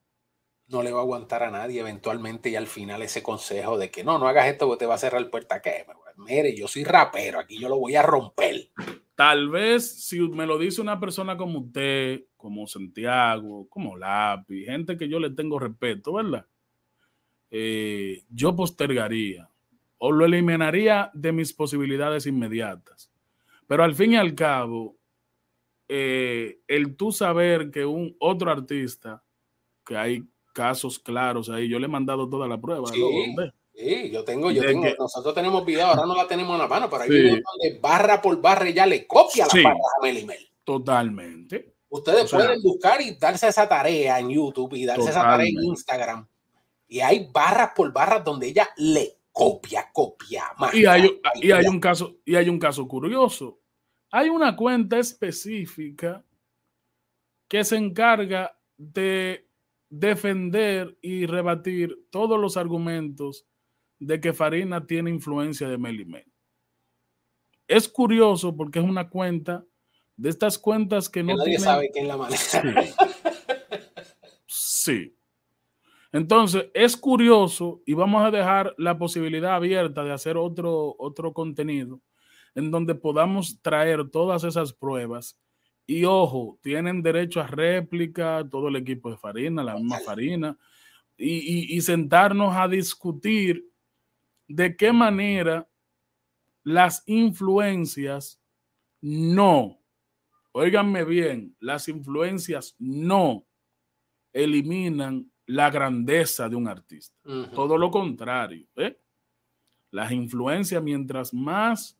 no 0.68 0.82
le 0.82 0.92
va 0.92 1.00
a 1.00 1.02
aguantar 1.02 1.42
a 1.42 1.50
nadie 1.50 1.80
eventualmente 1.80 2.50
y 2.50 2.56
al 2.56 2.66
final 2.66 3.02
ese 3.02 3.22
consejo 3.22 3.78
de 3.78 3.90
que 3.90 4.04
no, 4.04 4.18
no 4.18 4.28
hagas 4.28 4.46
esto 4.46 4.66
porque 4.66 4.80
te 4.80 4.86
va 4.86 4.94
a 4.94 4.98
cerrar 4.98 5.28
puerta 5.30 5.60
que 5.60 5.84
mire, 6.16 6.54
yo 6.56 6.68
soy 6.68 6.84
rapero, 6.84 7.38
aquí 7.38 7.58
yo 7.58 7.68
lo 7.68 7.78
voy 7.78 7.96
a 7.96 8.02
romper. 8.02 8.70
Tal 9.14 9.48
vez 9.48 10.06
si 10.06 10.20
me 10.20 10.46
lo 10.46 10.58
dice 10.58 10.80
una 10.80 10.98
persona 10.98 11.36
como 11.36 11.60
usted, 11.60 12.24
como 12.36 12.66
Santiago, 12.66 13.68
como 13.68 13.96
Lápiz, 13.96 14.66
gente 14.66 14.96
que 14.96 15.08
yo 15.08 15.18
le 15.18 15.30
tengo 15.30 15.58
respeto, 15.58 16.14
¿verdad? 16.14 16.46
Eh, 17.50 18.24
yo 18.30 18.56
postergaría 18.56 19.48
o 19.98 20.12
lo 20.12 20.24
eliminaría 20.24 21.10
de 21.14 21.32
mis 21.32 21.52
posibilidades 21.52 22.26
inmediatas. 22.26 23.10
Pero 23.66 23.84
al 23.84 23.94
fin 23.94 24.12
y 24.12 24.16
al 24.16 24.34
cabo, 24.34 24.96
eh, 25.88 26.60
el 26.66 26.96
tú 26.96 27.12
saber 27.12 27.70
que 27.70 27.86
un 27.86 28.16
otro 28.18 28.50
artista, 28.50 29.22
que 29.84 29.96
hay 29.96 30.28
casos 30.54 30.98
claros 30.98 31.50
ahí, 31.50 31.68
yo 31.68 31.78
le 31.78 31.84
he 31.84 31.88
mandado 31.88 32.26
toda 32.30 32.48
la 32.48 32.58
prueba. 32.58 32.88
Sí, 32.90 33.00
¿no? 33.36 33.42
sí 33.74 34.10
yo 34.10 34.24
tengo, 34.24 34.50
yo 34.50 34.62
tengo, 34.62 34.82
que- 34.84 34.94
nosotros 34.98 35.34
tenemos 35.34 35.66
video, 35.66 35.86
ahora 35.88 36.06
no 36.06 36.16
la 36.16 36.26
tenemos 36.26 36.54
en 36.54 36.60
la 36.62 36.68
mano, 36.68 36.88
pero 36.88 37.02
hay 37.02 37.08
Sí. 37.10 37.14
videos 37.14 37.40
donde 37.60 37.78
barra 37.80 38.22
por 38.22 38.40
barra 38.40 38.70
ya 38.70 38.86
le 38.86 39.06
copia 39.06 39.44
Sí. 39.46 39.60
la 39.62 39.68
barra 39.70 39.80
a 39.98 40.02
Mel 40.02 40.18
y 40.18 40.24
Mel. 40.24 40.48
Totalmente. 40.64 41.74
Ustedes 41.90 42.24
O 42.24 42.28
sea- 42.28 42.38
pueden 42.38 42.62
buscar 42.62 43.00
y 43.02 43.14
darse 43.16 43.48
esa 43.48 43.68
tarea 43.68 44.18
en 44.18 44.30
YouTube 44.30 44.72
y 44.74 44.84
darse 44.86 45.10
esa 45.10 45.22
tarea 45.22 45.46
en. 45.46 45.62
Instagram. 45.64 46.26
Y 46.88 47.00
hay 47.00 47.28
barras 47.32 47.70
por 47.74 47.92
barras 47.92 48.24
donde 48.24 48.48
ella 48.48 48.68
le 48.76 49.18
copia, 49.32 49.90
copia, 49.92 50.44
más. 50.58 50.72
Y 50.74 50.86
hay, 50.86 51.20
y 51.42 51.50
hay 51.50 51.66
un 51.66 51.80
caso, 51.80 52.16
y 52.24 52.36
hay 52.36 52.48
un 52.48 52.58
caso 52.58 52.86
curioso. 52.86 53.58
Hay 54.10 54.28
una 54.28 54.54
cuenta 54.54 54.98
específica 54.98 56.22
que 57.48 57.64
se 57.64 57.76
encarga 57.76 58.56
de 58.76 59.43
defender 59.98 60.96
y 61.00 61.26
rebatir 61.26 61.96
todos 62.10 62.40
los 62.40 62.56
argumentos 62.56 63.46
de 63.98 64.20
que 64.20 64.32
Farina 64.32 64.86
tiene 64.86 65.10
influencia 65.10 65.68
de 65.68 65.78
Mel 65.78 66.00
y 66.00 66.04
Mel. 66.04 66.32
Es 67.68 67.88
curioso 67.88 68.56
porque 68.56 68.78
es 68.80 68.84
una 68.84 69.08
cuenta 69.08 69.64
de 70.16 70.28
estas 70.30 70.58
cuentas 70.58 71.08
que 71.08 71.20
que 71.20 71.24
no 71.24 71.36
nadie 71.36 71.56
tienen- 71.56 71.64
sabe 71.64 71.90
quién 71.92 72.08
la 72.08 72.16
maneja. 72.16 72.62
Sí. 74.46 75.16
Entonces, 76.12 76.66
es 76.74 76.96
curioso 76.96 77.82
y 77.86 77.94
vamos 77.94 78.24
a 78.24 78.30
dejar 78.30 78.74
la 78.78 78.98
posibilidad 78.98 79.54
abierta 79.56 80.04
de 80.04 80.12
hacer 80.12 80.36
otro, 80.36 80.94
otro 80.98 81.32
contenido 81.32 82.00
en 82.54 82.70
donde 82.70 82.94
podamos 82.94 83.60
traer 83.62 84.08
todas 84.10 84.44
esas 84.44 84.72
pruebas. 84.72 85.40
Y 85.86 86.04
ojo, 86.04 86.58
tienen 86.62 87.02
derecho 87.02 87.40
a 87.40 87.46
réplica, 87.46 88.46
todo 88.50 88.68
el 88.68 88.76
equipo 88.76 89.10
de 89.10 89.18
Farina, 89.18 89.62
la 89.62 89.74
misma 89.76 89.98
Farina, 90.04 90.58
y, 91.16 91.30
y- 91.74 91.76
y 91.76 91.80
sentarnos 91.82 92.54
a 92.56 92.66
discutir 92.68 93.64
de 94.48 94.76
qué 94.76 94.92
manera 94.92 95.68
las 96.62 97.02
influencias 97.06 98.40
no, 99.02 99.78
óiganme 100.52 101.04
bien, 101.04 101.54
las 101.60 101.88
influencias 101.88 102.74
no 102.78 103.44
eliminan 104.32 105.30
la 105.46 105.70
grandeza 105.70 106.48
de 106.48 106.56
un 106.56 106.66
artista. 106.68 107.14
Todo 107.50 107.76
lo 107.76 107.90
contrario. 107.90 108.66
¿eh? 108.76 108.98
Las 109.90 110.10
influencias, 110.12 110.82
mientras 110.82 111.34
más 111.34 111.98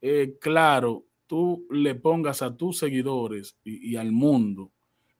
eh, 0.00 0.36
claro 0.40 1.06
tú 1.30 1.64
le 1.70 1.94
pongas 1.94 2.42
a 2.42 2.56
tus 2.56 2.78
seguidores 2.78 3.56
y, 3.62 3.92
y 3.92 3.96
al 3.96 4.10
mundo 4.10 4.72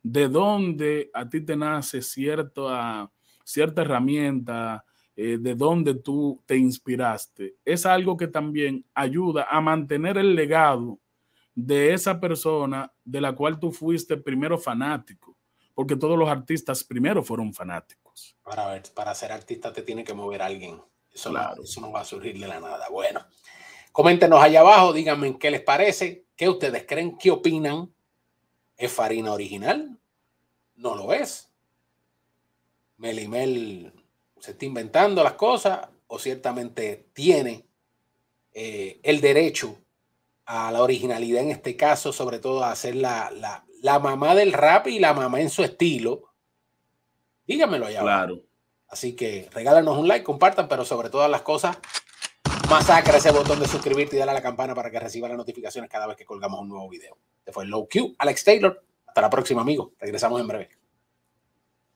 de 0.03 0.27
dónde 0.29 1.09
a 1.15 1.29
ti 1.29 1.41
te 1.41 1.55
nace 1.55 2.03
cierta, 2.03 3.09
cierta 3.45 3.83
herramienta, 3.83 4.85
eh, 5.15 5.39
de 5.39 5.55
dónde 5.55 5.95
tú 5.95 6.43
te 6.47 6.57
inspiraste, 6.57 7.55
es 7.65 7.87
algo 7.87 8.17
que 8.17 8.27
también 8.27 8.85
ayuda 8.93 9.47
a 9.49 9.61
mantener 9.61 10.19
el 10.19 10.35
legado 10.35 10.99
de 11.55 11.93
esa 11.95 12.19
persona 12.19 12.93
de 13.05 13.21
la 13.21 13.33
cual 13.37 13.61
tú 13.61 13.71
fuiste 13.71 14.17
primero 14.17 14.59
fanático, 14.59 15.37
porque 15.77 15.95
todos 15.95 16.19
los 16.19 16.29
artistas 16.29 16.83
primero 16.83 17.23
fueron 17.23 17.55
fanáticos. 17.55 18.37
Para 18.43 18.67
ver, 18.67 18.83
para 18.93 19.15
ser 19.15 19.31
artista 19.31 19.73
te 19.73 19.83
tiene 19.83 20.03
que 20.03 20.15
mover 20.15 20.43
alguien. 20.43 20.81
Eso, 21.13 21.31
Claro. 21.31 21.57
no, 21.57 21.63
eso 21.63 21.81
no 21.81 21.93
va 21.93 22.01
a 22.01 22.05
surgir 22.05 22.37
de 22.37 22.49
la 22.49 22.59
nada. 22.59 22.89
Bueno, 22.91 23.21
coméntenos 23.93 24.43
allá 24.43 24.61
abajo, 24.61 24.93
díganme 24.93 25.39
qué 25.39 25.51
les 25.51 25.63
parece, 25.63 26.25
qué 26.37 26.49
ustedes 26.49 26.85
creen, 26.87 27.17
qué 27.19 27.31
opinan. 27.31 27.93
¿Es 28.77 28.93
Farina 28.93 29.33
original? 29.33 29.99
No 30.77 30.95
lo 30.95 31.13
es. 31.13 31.51
Melimel 32.97 33.93
se 34.39 34.53
está 34.53 34.65
inventando 34.65 35.23
las 35.23 35.35
cosas 35.35 35.89
o 36.07 36.19
ciertamente 36.19 37.09
tiene 37.13 37.67
eh, 38.53 39.01
el 39.03 39.21
derecho 39.21 39.79
a 40.47 40.73
la 40.73 40.83
originalidad 40.83 41.43
en 41.43 41.51
este 41.51 41.77
caso, 41.77 42.13
sobre 42.13 42.39
todo 42.39 42.65
a 42.65 42.75
ser 42.75 42.97
la, 42.97 43.31
la, 43.31 43.65
la 43.83 43.99
mamá 43.99 44.35
del 44.35 44.53
rap 44.53 44.89
y 44.89 44.99
la 44.99 45.15
mamá 45.15 45.41
en 45.41 45.51
su 45.51 45.63
estilo. 45.63 46.33
Díganmelo 47.47 47.87
allá 47.87 48.01
abajo. 48.01 48.17
Claro. 48.27 48.43
Así 48.89 49.15
que 49.15 49.49
regálanos 49.53 49.97
un 49.97 50.09
like, 50.09 50.25
compartan, 50.25 50.69
pero 50.69 50.85
sobre 50.85 51.11
todas 51.11 51.31
las 51.31 51.43
cosas, 51.43 51.79
masacra 52.71 53.17
ese 53.19 53.33
botón 53.33 53.59
de 53.59 53.67
suscribirte 53.67 54.15
y 54.15 54.21
dale 54.21 54.31
a 54.31 54.35
la 54.35 54.43
campana 54.43 54.77
para 54.77 54.93
que 54.93 55.01
reciba 55.01 55.27
las 55.29 55.37
notificaciones 55.37 55.91
cada 55.91 56.07
vez 56.07 56.17
que 56.17 56.25
colgamos 56.25 56.61
un 56.61 56.69
nuevo 56.69 56.89
video. 56.89 57.19
Este 57.41 57.51
fue 57.51 57.67
Low 57.67 57.89
Q, 57.89 58.15
Alex 58.17 58.45
Taylor. 58.45 58.85
Hasta 59.09 59.21
la 59.21 59.29
próxima, 59.29 59.63
amigos. 59.63 59.91
Regresamos 59.99 60.41
en 60.41 60.47
breve. 60.47 60.80